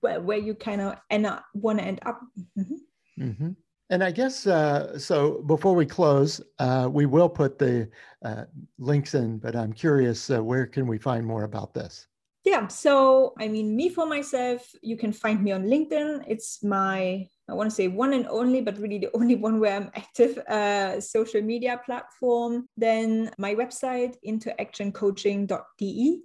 where, 0.00 0.20
where 0.20 0.38
you 0.38 0.54
kind 0.54 0.80
of 0.80 0.96
end 1.10 1.26
up 1.26 1.44
want 1.54 1.78
to 1.78 1.84
end 1.84 2.00
up. 2.04 2.20
Mm-hmm. 2.58 3.22
Mm-hmm. 3.24 3.50
And 3.90 4.04
I 4.04 4.10
guess 4.10 4.46
uh, 4.46 4.98
so. 4.98 5.42
Before 5.42 5.74
we 5.74 5.86
close, 5.86 6.40
uh, 6.58 6.88
we 6.90 7.06
will 7.06 7.28
put 7.28 7.58
the 7.58 7.88
uh, 8.24 8.44
links 8.78 9.14
in, 9.14 9.38
but 9.38 9.56
I'm 9.56 9.72
curious 9.72 10.30
uh, 10.30 10.42
where 10.42 10.66
can 10.66 10.86
we 10.86 10.98
find 10.98 11.26
more 11.26 11.44
about 11.44 11.74
this? 11.74 12.06
Yeah, 12.44 12.68
so 12.68 13.34
I 13.38 13.48
mean, 13.48 13.76
me 13.76 13.90
for 13.90 14.06
myself, 14.06 14.66
you 14.82 14.96
can 14.96 15.12
find 15.12 15.42
me 15.42 15.52
on 15.52 15.64
LinkedIn. 15.64 16.24
It's 16.26 16.64
my 16.64 17.26
I 17.48 17.54
want 17.54 17.68
to 17.68 17.74
say 17.74 17.88
one 17.88 18.12
and 18.12 18.28
only, 18.28 18.60
but 18.60 18.78
really 18.78 18.98
the 18.98 19.10
only 19.14 19.34
one 19.34 19.60
where 19.60 19.76
I'm 19.76 19.90
active 19.94 20.38
uh, 20.38 21.00
social 21.00 21.42
media 21.42 21.80
platform. 21.84 22.68
Then 22.76 23.32
my 23.38 23.54
website, 23.54 24.16
interactioncoaching.de. 24.26 26.22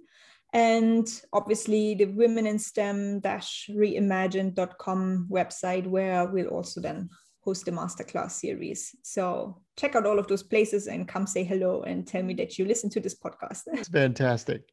And 0.52 1.22
obviously 1.32 1.96
the 1.96 2.04
women 2.06 2.46
in 2.46 2.58
STEM 2.58 3.20
reimagined.com 3.20 5.28
website, 5.30 5.86
where 5.86 6.26
we'll 6.26 6.48
also 6.48 6.80
then 6.80 7.10
host 7.46 7.64
the 7.64 7.70
masterclass 7.70 8.32
series. 8.32 8.96
So 9.02 9.56
check 9.76 9.94
out 9.94 10.04
all 10.04 10.18
of 10.18 10.26
those 10.26 10.42
places 10.42 10.88
and 10.88 11.06
come 11.06 11.28
say 11.28 11.44
hello 11.44 11.82
and 11.82 12.04
tell 12.04 12.24
me 12.24 12.34
that 12.34 12.58
you 12.58 12.64
listen 12.64 12.90
to 12.90 13.00
this 13.00 13.14
podcast. 13.14 13.62
It's 13.72 13.88
fantastic. 13.88 14.72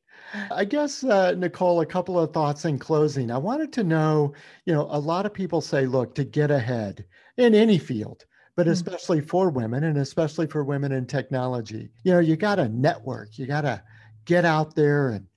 I 0.52 0.66
guess, 0.66 1.04
uh, 1.04 1.34
Nicole, 1.34 1.82
a 1.82 1.86
couple 1.86 2.20
of 2.20 2.34
thoughts 2.34 2.66
in 2.66 2.80
closing. 2.80 3.30
I 3.30 3.38
wanted 3.38 3.72
to 3.74 3.84
know, 3.84 4.34
you 4.66 4.74
know, 4.74 4.88
a 4.90 5.00
lot 5.00 5.28
of 5.28 5.34
people 5.34 5.62
say, 5.62 5.86
look, 5.86 6.16
to 6.16 6.24
get 6.24 6.50
ahead 6.50 7.06
in 7.38 7.54
any 7.54 7.78
field, 7.78 8.26
but 8.56 8.64
mm-hmm. 8.64 8.74
especially 8.74 9.22
for 9.22 9.52
women 9.52 9.84
and 9.84 9.98
especially 9.98 10.48
for 10.48 10.64
women 10.64 10.92
in 10.92 11.06
technology, 11.06 11.92
you 12.04 12.14
know, 12.14 12.20
you 12.20 12.36
got 12.36 12.56
to 12.56 12.70
network, 12.70 13.38
you 13.38 13.46
got 13.46 13.62
to 13.62 13.84
get 14.26 14.46
out 14.46 14.74
there 14.76 15.10
and 15.10 15.28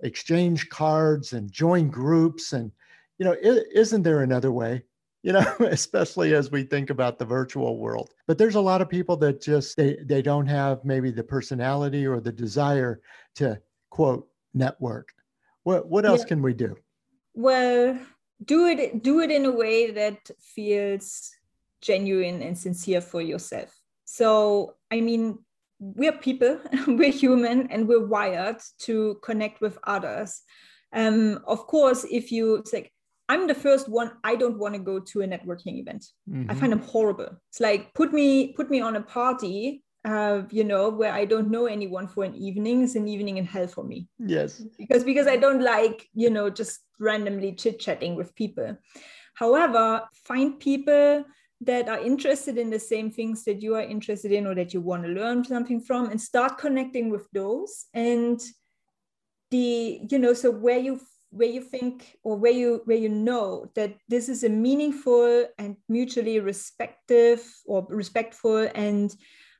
exchange 0.00 0.70
cards 0.70 1.34
and 1.34 1.52
join 1.52 1.90
groups. 1.90 2.54
And, 2.54 2.72
you 3.18 3.26
know, 3.26 3.36
isn't 3.42 4.02
there 4.02 4.22
another 4.22 4.52
way? 4.52 4.82
You 5.26 5.32
know 5.32 5.44
especially 5.70 6.34
as 6.34 6.52
we 6.52 6.62
think 6.62 6.88
about 6.88 7.18
the 7.18 7.24
virtual 7.24 7.78
world. 7.78 8.10
But 8.28 8.38
there's 8.38 8.54
a 8.54 8.60
lot 8.60 8.80
of 8.80 8.88
people 8.88 9.16
that 9.18 9.42
just 9.42 9.76
they 9.76 9.98
they 10.04 10.22
don't 10.22 10.46
have 10.46 10.84
maybe 10.84 11.10
the 11.10 11.24
personality 11.24 12.06
or 12.06 12.20
the 12.20 12.32
desire 12.32 13.00
to 13.34 13.60
quote 13.90 14.28
network. 14.54 15.12
What 15.64 15.88
what 15.88 16.06
else 16.06 16.20
yeah. 16.20 16.28
can 16.28 16.42
we 16.42 16.54
do? 16.54 16.76
Well 17.34 17.98
do 18.44 18.66
it 18.66 19.02
do 19.02 19.20
it 19.20 19.30
in 19.32 19.46
a 19.46 19.50
way 19.50 19.90
that 19.90 20.30
feels 20.38 21.32
genuine 21.80 22.40
and 22.42 22.56
sincere 22.56 23.00
for 23.00 23.20
yourself. 23.20 23.74
So 24.04 24.74
i 24.92 25.00
mean 25.00 25.38
we're 25.80 26.18
people 26.28 26.60
we're 26.86 27.10
human 27.10 27.66
and 27.72 27.88
we're 27.88 28.06
wired 28.06 28.60
to 28.86 29.18
connect 29.24 29.60
with 29.60 29.76
others. 29.82 30.42
Um, 30.92 31.40
of 31.48 31.66
course 31.66 32.06
if 32.08 32.30
you 32.30 32.62
say 32.64 32.92
I'm 33.28 33.46
the 33.46 33.54
first 33.54 33.88
one. 33.88 34.12
I 34.22 34.36
don't 34.36 34.58
want 34.58 34.74
to 34.74 34.80
go 34.80 35.00
to 35.00 35.22
a 35.22 35.26
networking 35.26 35.78
event. 35.78 36.06
Mm-hmm. 36.30 36.50
I 36.50 36.54
find 36.54 36.72
them 36.72 36.80
horrible. 36.80 37.40
It's 37.50 37.60
like 37.60 37.92
put 37.94 38.12
me 38.12 38.52
put 38.52 38.70
me 38.70 38.80
on 38.80 38.96
a 38.96 39.02
party, 39.02 39.82
uh, 40.04 40.42
you 40.50 40.64
know, 40.64 40.88
where 40.88 41.12
I 41.12 41.24
don't 41.24 41.50
know 41.50 41.66
anyone 41.66 42.06
for 42.06 42.24
an 42.24 42.36
evening. 42.36 42.84
It's 42.84 42.94
an 42.94 43.08
evening 43.08 43.38
in 43.38 43.44
hell 43.44 43.66
for 43.66 43.84
me. 43.84 44.08
Yes. 44.18 44.62
Because 44.78 45.02
because 45.02 45.26
I 45.26 45.36
don't 45.36 45.62
like 45.62 46.06
you 46.14 46.30
know 46.30 46.50
just 46.50 46.80
randomly 47.00 47.52
chit 47.52 47.80
chatting 47.80 48.14
with 48.14 48.34
people. 48.34 48.76
However, 49.34 50.02
find 50.24 50.58
people 50.58 51.24
that 51.62 51.88
are 51.88 51.98
interested 51.98 52.58
in 52.58 52.70
the 52.70 52.78
same 52.78 53.10
things 53.10 53.44
that 53.44 53.62
you 53.62 53.74
are 53.74 53.82
interested 53.82 54.30
in 54.30 54.46
or 54.46 54.54
that 54.54 54.74
you 54.74 54.80
want 54.80 55.02
to 55.04 55.08
learn 55.08 55.44
something 55.44 55.80
from 55.80 56.10
and 56.10 56.20
start 56.20 56.58
connecting 56.58 57.08
with 57.08 57.26
those 57.32 57.86
and 57.94 58.40
the 59.50 60.00
you 60.10 60.18
know 60.18 60.34
so 60.34 60.50
where 60.50 60.78
you 60.78 61.00
where 61.36 61.48
you 61.48 61.60
think 61.60 62.16
or 62.22 62.36
where 62.36 62.52
you 62.52 62.82
where 62.84 62.96
you 62.96 63.08
know 63.08 63.70
that 63.74 63.94
this 64.08 64.28
is 64.28 64.44
a 64.44 64.48
meaningful 64.48 65.46
and 65.58 65.76
mutually 65.88 66.40
respective 66.40 67.42
or 67.66 67.86
respectful 67.88 68.68
and 68.74 69.14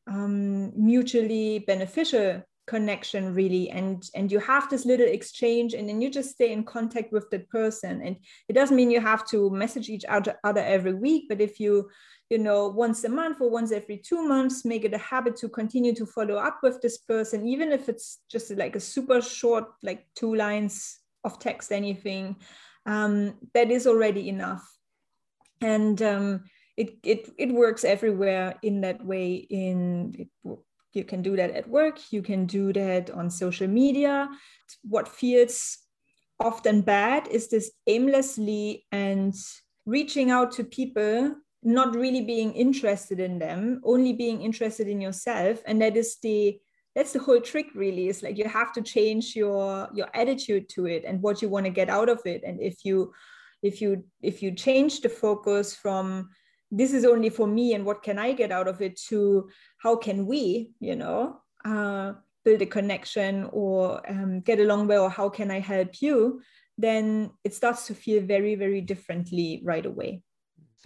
um, 0.06 0.72
mutually 0.76 1.60
beneficial 1.60 2.42
connection 2.66 3.32
really. 3.32 3.70
And 3.70 4.02
and 4.14 4.30
you 4.30 4.40
have 4.40 4.68
this 4.68 4.84
little 4.84 5.06
exchange 5.06 5.74
and 5.74 5.88
then 5.88 6.00
you 6.00 6.10
just 6.10 6.30
stay 6.30 6.52
in 6.52 6.64
contact 6.64 7.12
with 7.12 7.30
that 7.30 7.48
person. 7.48 8.02
And 8.02 8.16
it 8.48 8.54
doesn't 8.54 8.76
mean 8.76 8.90
you 8.90 9.00
have 9.00 9.26
to 9.28 9.50
message 9.50 9.88
each 9.88 10.04
other, 10.08 10.34
other 10.42 10.62
every 10.62 10.94
week 10.94 11.26
but 11.28 11.40
if 11.40 11.60
you 11.60 11.88
you 12.30 12.38
know 12.38 12.68
once 12.68 13.04
a 13.04 13.08
month 13.08 13.40
or 13.40 13.50
once 13.50 13.72
every 13.72 13.98
two 13.98 14.26
months 14.26 14.64
make 14.64 14.84
it 14.84 14.94
a 14.94 14.98
habit 14.98 15.36
to 15.36 15.48
continue 15.48 15.94
to 15.94 16.06
follow 16.06 16.36
up 16.36 16.58
with 16.62 16.80
this 16.82 16.98
person 16.98 17.46
even 17.46 17.72
if 17.72 17.88
it's 17.88 18.18
just 18.30 18.50
like 18.56 18.74
a 18.74 18.80
super 18.80 19.20
short 19.20 19.66
like 19.82 20.06
two 20.14 20.34
lines 20.34 20.98
of 21.26 21.38
text 21.38 21.72
anything 21.72 22.36
um, 22.86 23.34
that 23.52 23.70
is 23.70 23.86
already 23.86 24.28
enough. 24.28 24.64
And 25.60 26.00
um, 26.00 26.44
it, 26.76 26.98
it 27.02 27.30
it 27.38 27.52
works 27.52 27.84
everywhere 27.84 28.54
in 28.62 28.80
that 28.82 29.04
way 29.04 29.34
in 29.34 30.14
it, 30.16 30.28
you 30.92 31.04
can 31.04 31.22
do 31.22 31.36
that 31.36 31.50
at 31.50 31.68
work 31.68 32.00
you 32.10 32.22
can 32.22 32.46
do 32.46 32.72
that 32.72 33.10
on 33.10 33.30
social 33.30 33.68
media. 33.68 34.28
What 34.82 35.08
feels 35.08 35.78
often 36.40 36.82
bad 36.82 37.28
is 37.28 37.48
this 37.48 37.70
aimlessly 37.86 38.86
and 38.92 39.34
reaching 39.86 40.30
out 40.30 40.52
to 40.52 40.64
people 40.64 41.34
not 41.62 41.94
really 41.96 42.22
being 42.22 42.52
interested 42.52 43.20
in 43.20 43.38
them 43.38 43.80
only 43.84 44.12
being 44.12 44.42
interested 44.42 44.88
in 44.88 45.00
yourself. 45.00 45.62
And 45.66 45.80
that 45.80 45.96
is 45.96 46.16
the 46.22 46.58
that's 46.96 47.12
the 47.12 47.20
whole 47.20 47.40
trick 47.40 47.66
really 47.74 48.08
is 48.08 48.22
like 48.22 48.38
you 48.38 48.48
have 48.48 48.72
to 48.72 48.80
change 48.80 49.36
your 49.36 49.88
your 49.94 50.08
attitude 50.14 50.68
to 50.70 50.86
it 50.86 51.04
and 51.06 51.20
what 51.20 51.42
you 51.42 51.48
want 51.48 51.66
to 51.66 51.70
get 51.70 51.90
out 51.90 52.08
of 52.08 52.20
it. 52.24 52.42
And 52.42 52.60
if 52.60 52.84
you 52.84 53.12
if 53.62 53.82
you 53.82 54.02
if 54.22 54.42
you 54.42 54.50
change 54.52 55.02
the 55.02 55.10
focus 55.10 55.74
from 55.74 56.30
this 56.70 56.94
is 56.94 57.04
only 57.04 57.28
for 57.28 57.46
me 57.46 57.74
and 57.74 57.84
what 57.84 58.02
can 58.02 58.18
i 58.18 58.32
get 58.32 58.50
out 58.50 58.66
of 58.66 58.82
it 58.82 58.98
to 59.08 59.48
how 59.78 59.94
can 59.94 60.26
we 60.26 60.70
you 60.80 60.96
know 60.96 61.40
uh, 61.64 62.12
build 62.44 62.62
a 62.62 62.66
connection 62.66 63.48
or 63.52 64.02
um, 64.10 64.40
get 64.40 64.58
along 64.58 64.86
well 64.86 65.04
or 65.04 65.10
how 65.10 65.28
can 65.28 65.50
i 65.50 65.60
help 65.60 66.00
you? 66.00 66.40
then 66.78 67.30
it 67.42 67.54
starts 67.54 67.86
to 67.86 67.94
feel 67.94 68.22
very 68.22 68.54
very 68.54 68.80
differently 68.82 69.62
right 69.64 69.86
away 69.86 70.22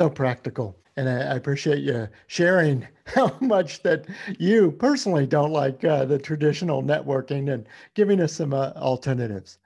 so 0.01 0.09
practical 0.09 0.79
and 0.97 1.11
I, 1.11 1.35
appreciate 1.35 1.81
you 1.81 2.09
sharing 2.27 2.89
how 3.05 3.37
much 3.43 3.83
that 3.83 4.07
you 4.39 4.73
personally 4.73 5.27
don't 5.27 5.53
like 5.53 5.85
uh, 5.85 6.07
the 6.07 6.19
traditional 6.19 6.83
networking 6.83 7.53
and 7.53 7.67
giving 7.93 8.19
us 8.23 8.33
some 8.33 8.55
uh, 8.55 8.73
alternatives. 8.77 9.59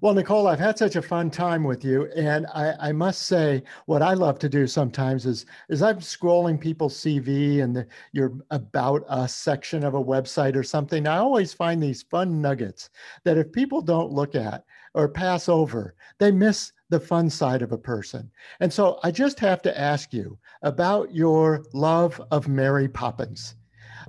Well, 0.00 0.14
Nicole, 0.14 0.46
I've 0.46 0.58
had 0.58 0.78
such 0.78 0.96
a 0.96 1.02
fun 1.02 1.30
time 1.30 1.64
with 1.64 1.84
you, 1.84 2.06
and 2.16 2.46
I, 2.54 2.74
I, 2.80 2.92
must 2.92 3.22
say, 3.22 3.62
what 3.84 4.00
I 4.00 4.14
love 4.14 4.38
to 4.38 4.48
do 4.48 4.66
sometimes 4.66 5.26
is, 5.26 5.44
is 5.68 5.82
I'm 5.82 5.98
scrolling 5.98 6.58
people's 6.58 6.96
CV 6.96 7.62
and 7.62 7.76
the, 7.76 7.86
your 8.12 8.32
about 8.50 9.04
us 9.06 9.34
section 9.34 9.84
of 9.84 9.94
a 9.94 10.02
website 10.02 10.56
or 10.56 10.62
something. 10.62 11.06
I 11.06 11.18
always 11.18 11.52
find 11.52 11.82
these 11.82 12.02
fun 12.02 12.40
nuggets 12.40 12.88
that 13.24 13.36
if 13.36 13.52
people 13.52 13.82
don't 13.82 14.12
look 14.12 14.34
at 14.34 14.64
or 14.94 15.08
pass 15.08 15.48
over, 15.48 15.94
they 16.18 16.30
miss 16.30 16.72
the 16.90 17.00
fun 17.00 17.28
side 17.28 17.62
of 17.62 17.72
a 17.72 17.78
person. 17.78 18.30
And 18.60 18.72
so 18.72 18.98
I 19.02 19.10
just 19.10 19.38
have 19.40 19.62
to 19.62 19.78
ask 19.78 20.12
you 20.12 20.38
about 20.62 21.14
your 21.14 21.64
love 21.72 22.20
of 22.30 22.48
Mary 22.48 22.88
Poppins. 22.88 23.56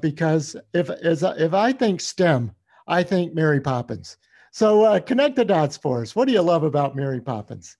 Because 0.01 0.55
if, 0.73 0.89
as, 0.89 1.23
if 1.23 1.53
I 1.53 1.73
think 1.73 1.99
STEM, 1.99 2.51
I 2.87 3.03
think 3.03 3.33
Mary 3.33 3.59
Poppins. 3.59 4.17
So 4.51 4.83
uh, 4.83 4.99
connect 4.99 5.35
the 5.35 5.45
dots 5.45 5.77
for 5.77 6.01
us. 6.01 6.15
What 6.15 6.27
do 6.27 6.33
you 6.33 6.41
love 6.41 6.63
about 6.63 6.95
Mary 6.95 7.21
Poppins? 7.21 7.77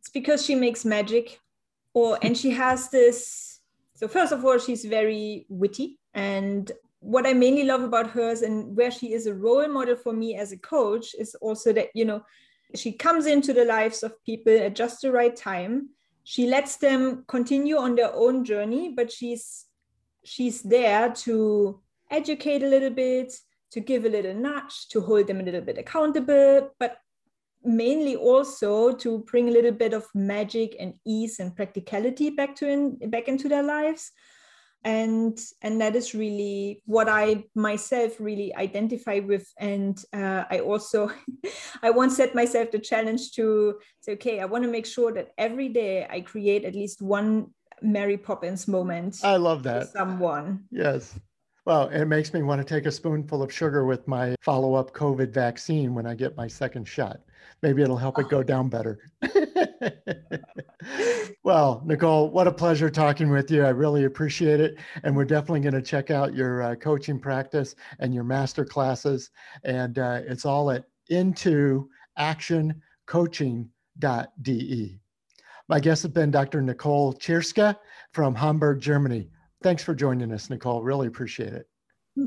It's 0.00 0.10
because 0.10 0.44
she 0.44 0.54
makes 0.54 0.84
magic, 0.84 1.40
or 1.94 2.18
and 2.22 2.36
she 2.36 2.50
has 2.50 2.90
this. 2.90 3.60
So 3.94 4.08
first 4.08 4.32
of 4.32 4.44
all, 4.44 4.58
she's 4.58 4.84
very 4.84 5.46
witty, 5.48 5.98
and 6.14 6.70
what 7.00 7.26
I 7.26 7.32
mainly 7.32 7.64
love 7.64 7.82
about 7.82 8.10
hers 8.10 8.42
and 8.42 8.76
where 8.76 8.90
she 8.90 9.12
is 9.12 9.26
a 9.26 9.34
role 9.34 9.66
model 9.68 9.96
for 9.96 10.12
me 10.12 10.36
as 10.36 10.52
a 10.52 10.58
coach 10.58 11.14
is 11.18 11.34
also 11.36 11.72
that 11.72 11.88
you 11.94 12.04
know 12.04 12.22
she 12.74 12.92
comes 12.92 13.26
into 13.26 13.52
the 13.52 13.64
lives 13.64 14.02
of 14.02 14.22
people 14.24 14.56
at 14.56 14.76
just 14.76 15.00
the 15.00 15.10
right 15.10 15.34
time. 15.34 15.88
She 16.22 16.46
lets 16.46 16.76
them 16.76 17.24
continue 17.26 17.76
on 17.76 17.96
their 17.96 18.14
own 18.14 18.44
journey 18.44 18.92
but 18.94 19.10
she's 19.10 19.66
she's 20.24 20.62
there 20.62 21.10
to 21.10 21.80
educate 22.10 22.62
a 22.62 22.68
little 22.68 22.90
bit 22.90 23.32
to 23.72 23.80
give 23.80 24.04
a 24.04 24.08
little 24.08 24.34
nudge 24.34 24.88
to 24.90 25.00
hold 25.00 25.26
them 25.26 25.40
a 25.40 25.42
little 25.42 25.60
bit 25.60 25.78
accountable 25.78 26.70
but 26.78 26.98
mainly 27.62 28.16
also 28.16 28.92
to 28.92 29.18
bring 29.20 29.48
a 29.48 29.52
little 29.52 29.72
bit 29.72 29.92
of 29.92 30.06
magic 30.14 30.76
and 30.78 30.94
ease 31.06 31.40
and 31.40 31.54
practicality 31.54 32.30
back 32.30 32.54
to 32.56 32.68
in, 32.68 33.10
back 33.10 33.28
into 33.28 33.48
their 33.48 33.62
lives 33.62 34.12
and 34.84 35.38
and 35.62 35.80
that 35.80 35.94
is 35.94 36.14
really 36.14 36.82
what 36.86 37.08
i 37.08 37.44
myself 37.54 38.18
really 38.18 38.54
identify 38.56 39.20
with. 39.20 39.46
And 39.58 40.02
uh, 40.12 40.44
i 40.50 40.60
also 40.60 41.10
i 41.82 41.90
once 41.90 42.16
set 42.16 42.34
myself 42.34 42.70
the 42.70 42.78
challenge 42.78 43.32
to 43.32 43.78
say 44.00 44.12
okay 44.12 44.40
i 44.40 44.44
want 44.46 44.64
to 44.64 44.70
make 44.70 44.86
sure 44.86 45.12
that 45.12 45.32
every 45.36 45.68
day 45.68 46.06
i 46.08 46.20
create 46.20 46.64
at 46.64 46.74
least 46.74 47.02
one 47.02 47.48
mary 47.82 48.16
poppins 48.16 48.66
moment 48.68 49.18
i 49.22 49.36
love 49.36 49.62
that. 49.62 49.88
someone. 49.88 50.64
Yes. 50.70 51.18
Well 51.66 51.88
it 51.88 52.06
makes 52.06 52.32
me 52.32 52.42
want 52.42 52.66
to 52.66 52.74
take 52.74 52.86
a 52.86 52.92
spoonful 52.92 53.42
of 53.42 53.52
sugar 53.52 53.84
with 53.84 54.08
my 54.08 54.34
follow-up 54.40 54.92
covid 54.92 55.30
vaccine 55.32 55.94
when 55.94 56.06
i 56.06 56.14
get 56.14 56.36
my 56.36 56.48
second 56.48 56.88
shot 56.88 57.20
maybe 57.62 57.82
it'll 57.82 57.96
help 57.96 58.18
it 58.18 58.28
go 58.28 58.42
down 58.42 58.68
better. 58.68 58.98
well, 61.44 61.82
Nicole, 61.84 62.30
what 62.30 62.46
a 62.46 62.52
pleasure 62.52 62.90
talking 62.90 63.30
with 63.30 63.50
you. 63.50 63.64
I 63.64 63.70
really 63.70 64.04
appreciate 64.04 64.60
it. 64.60 64.76
And 65.02 65.16
we're 65.16 65.24
definitely 65.24 65.60
going 65.60 65.74
to 65.74 65.82
check 65.82 66.10
out 66.10 66.34
your 66.34 66.62
uh, 66.62 66.74
coaching 66.76 67.18
practice 67.18 67.74
and 67.98 68.14
your 68.14 68.24
master 68.24 68.64
classes. 68.64 69.30
And 69.64 69.98
uh, 69.98 70.20
it's 70.26 70.44
all 70.44 70.70
at 70.70 70.84
into 71.08 71.88
actioncoaching.de. 72.18 75.00
My 75.68 75.80
guest 75.80 76.02
has 76.02 76.12
been 76.12 76.30
Dr. 76.30 76.62
Nicole 76.62 77.14
Chierska 77.14 77.76
from 78.12 78.34
Hamburg, 78.34 78.80
Germany. 78.80 79.30
Thanks 79.62 79.84
for 79.84 79.94
joining 79.94 80.32
us, 80.32 80.50
Nicole. 80.50 80.82
Really 80.82 81.06
appreciate 81.06 81.52
it. 81.52 81.68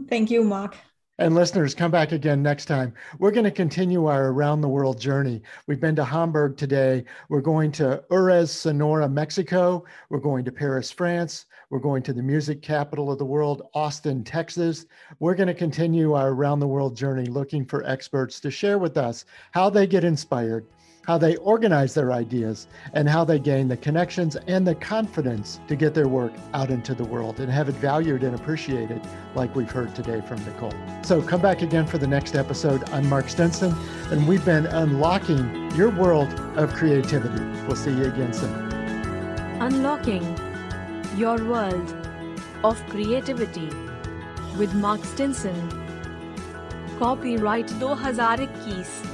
Thank 0.08 0.32
you, 0.32 0.43
Mark. 0.43 0.78
And 1.19 1.36
listeners, 1.36 1.76
come 1.76 1.91
back 1.91 2.12
again 2.12 2.41
next 2.41 2.65
time. 2.65 2.91
We're 3.19 3.30
going 3.30 3.43
to 3.43 3.52
continue 3.52 4.08
our 4.08 4.30
around 4.30 4.62
the 4.62 4.67
world 4.67 4.99
journey. 4.99 5.43
We've 5.67 5.80
been 5.80 5.95
to 5.97 6.04
Hamburg 6.04 6.58
today. 6.58 7.06
We're 7.30 7.39
going 7.39 7.71
to 7.73 8.04
Ures, 8.10 8.49
Sonora, 8.49 9.08
Mexico. 9.08 9.86
We're 10.10 10.17
going 10.17 10.43
to 10.45 10.52
Paris, 10.52 10.89
France. 10.89 11.45
We're 11.69 11.78
going 11.78 12.02
to 12.04 12.13
the 12.13 12.23
music 12.23 12.63
capital 12.63 13.12
of 13.12 13.19
the 13.19 13.26
world, 13.26 13.69
Austin, 13.76 14.23
Texas. 14.23 14.88
We're 15.19 15.36
going 15.36 15.47
to 15.47 15.54
continue 15.54 16.13
our 16.13 16.30
around 16.30 16.62
the 16.62 16.67
world 16.67 16.97
journey 16.97 17.28
looking 17.28 17.63
for 17.63 17.84
experts 17.84 18.39
to 18.39 18.49
share 18.49 18.80
with 18.80 18.97
us 18.97 19.26
how 19.52 19.69
they 19.69 19.86
get 19.86 20.04
inspired 20.04 20.65
how 21.06 21.18
they 21.18 21.36
organize 21.38 21.94
their 21.94 22.12
ideas, 22.12 22.68
and 22.94 23.10
how 23.10 23.26
they 23.26 23.38
gain 23.38 23.68
the 23.68 23.78
connections 23.78 24.36
and 24.48 24.66
the 24.66 24.76
confidence 24.76 25.60
to 25.68 25.76
get 25.76 25.94
their 25.94 26.08
work 26.08 26.32
out 26.54 26.70
into 26.70 26.96
the 26.96 27.04
world 27.04 27.39
and 27.39 27.52
have 27.52 27.68
it 27.68 27.76
valued 27.76 28.24
and 28.24 28.36
appreciated, 28.36 29.02
like 29.36 29.54
we've 29.56 29.72
heard 29.72 29.94
today 29.94 30.22
from 30.22 30.44
Nicole. 30.46 30.74
So 31.04 31.22
come 31.22 31.42
back 31.42 31.62
again 31.62 31.86
for 31.86 31.98
the 31.98 32.08
next 32.08 32.36
episode. 32.36 32.89
I'm 32.92 33.08
Mark 33.10 33.28
Stinson, 33.28 33.76
and 34.12 34.28
we've 34.28 34.46
been 34.46 34.66
unlocking 34.66 35.72
your 35.76 35.89
world 35.89 36.34
of 36.58 36.74
creativity. 36.74 37.44
We'll 37.68 37.76
see 37.76 37.92
you 37.92 38.06
again 38.06 38.32
soon. 38.32 38.54
Unlocking 39.62 40.24
your 41.18 41.44
world 41.44 41.96
of 42.63 42.82
creativity 42.88 43.70
with 44.58 44.74
Mark 44.76 45.04
Stinson. 45.04 45.70
Copyright 46.98 47.68
2021. 47.68 49.12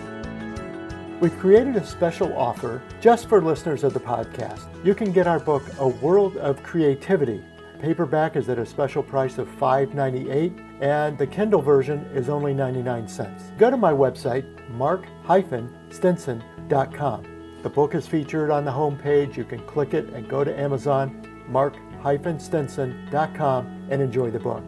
We've 1.20 1.38
created 1.38 1.76
a 1.76 1.86
special 1.86 2.34
offer 2.38 2.82
just 3.02 3.28
for 3.28 3.42
listeners 3.42 3.84
of 3.84 3.94
the 3.94 4.00
podcast. 4.00 4.62
You 4.86 4.96
can 4.96 5.12
get 5.12 5.28
our 5.28 5.40
book, 5.40 5.64
A 5.78 5.88
World 5.88 6.38
of 6.38 6.64
Creativity. 6.64 7.44
Paperback 7.82 8.38
is 8.38 8.48
at 8.48 8.58
a 8.58 8.66
special 8.66 9.04
price 9.04 9.38
of 9.38 9.50
$5.98, 9.60 10.82
and 10.82 11.18
the 11.18 11.28
Kindle 11.28 11.62
version 11.62 12.06
is 12.14 12.30
only 12.30 12.54
99 12.54 13.10
cents. 13.10 13.52
Go 13.58 13.70
to 13.70 13.76
my 13.76 13.92
website, 13.92 14.46
mark-stinson.com. 14.70 17.26
The 17.64 17.70
book 17.70 17.96
is 17.96 18.08
featured 18.08 18.50
on 18.50 18.64
the 18.64 18.72
homepage. 18.72 19.36
You 19.36 19.44
can 19.44 19.60
click 19.68 19.94
it 19.94 20.08
and 20.14 20.30
go 20.30 20.46
to 20.46 20.58
Amazon, 20.58 21.44
mark-stinson.com, 21.50 23.88
and 23.90 24.02
enjoy 24.02 24.32
the 24.32 24.40
book. 24.40 24.64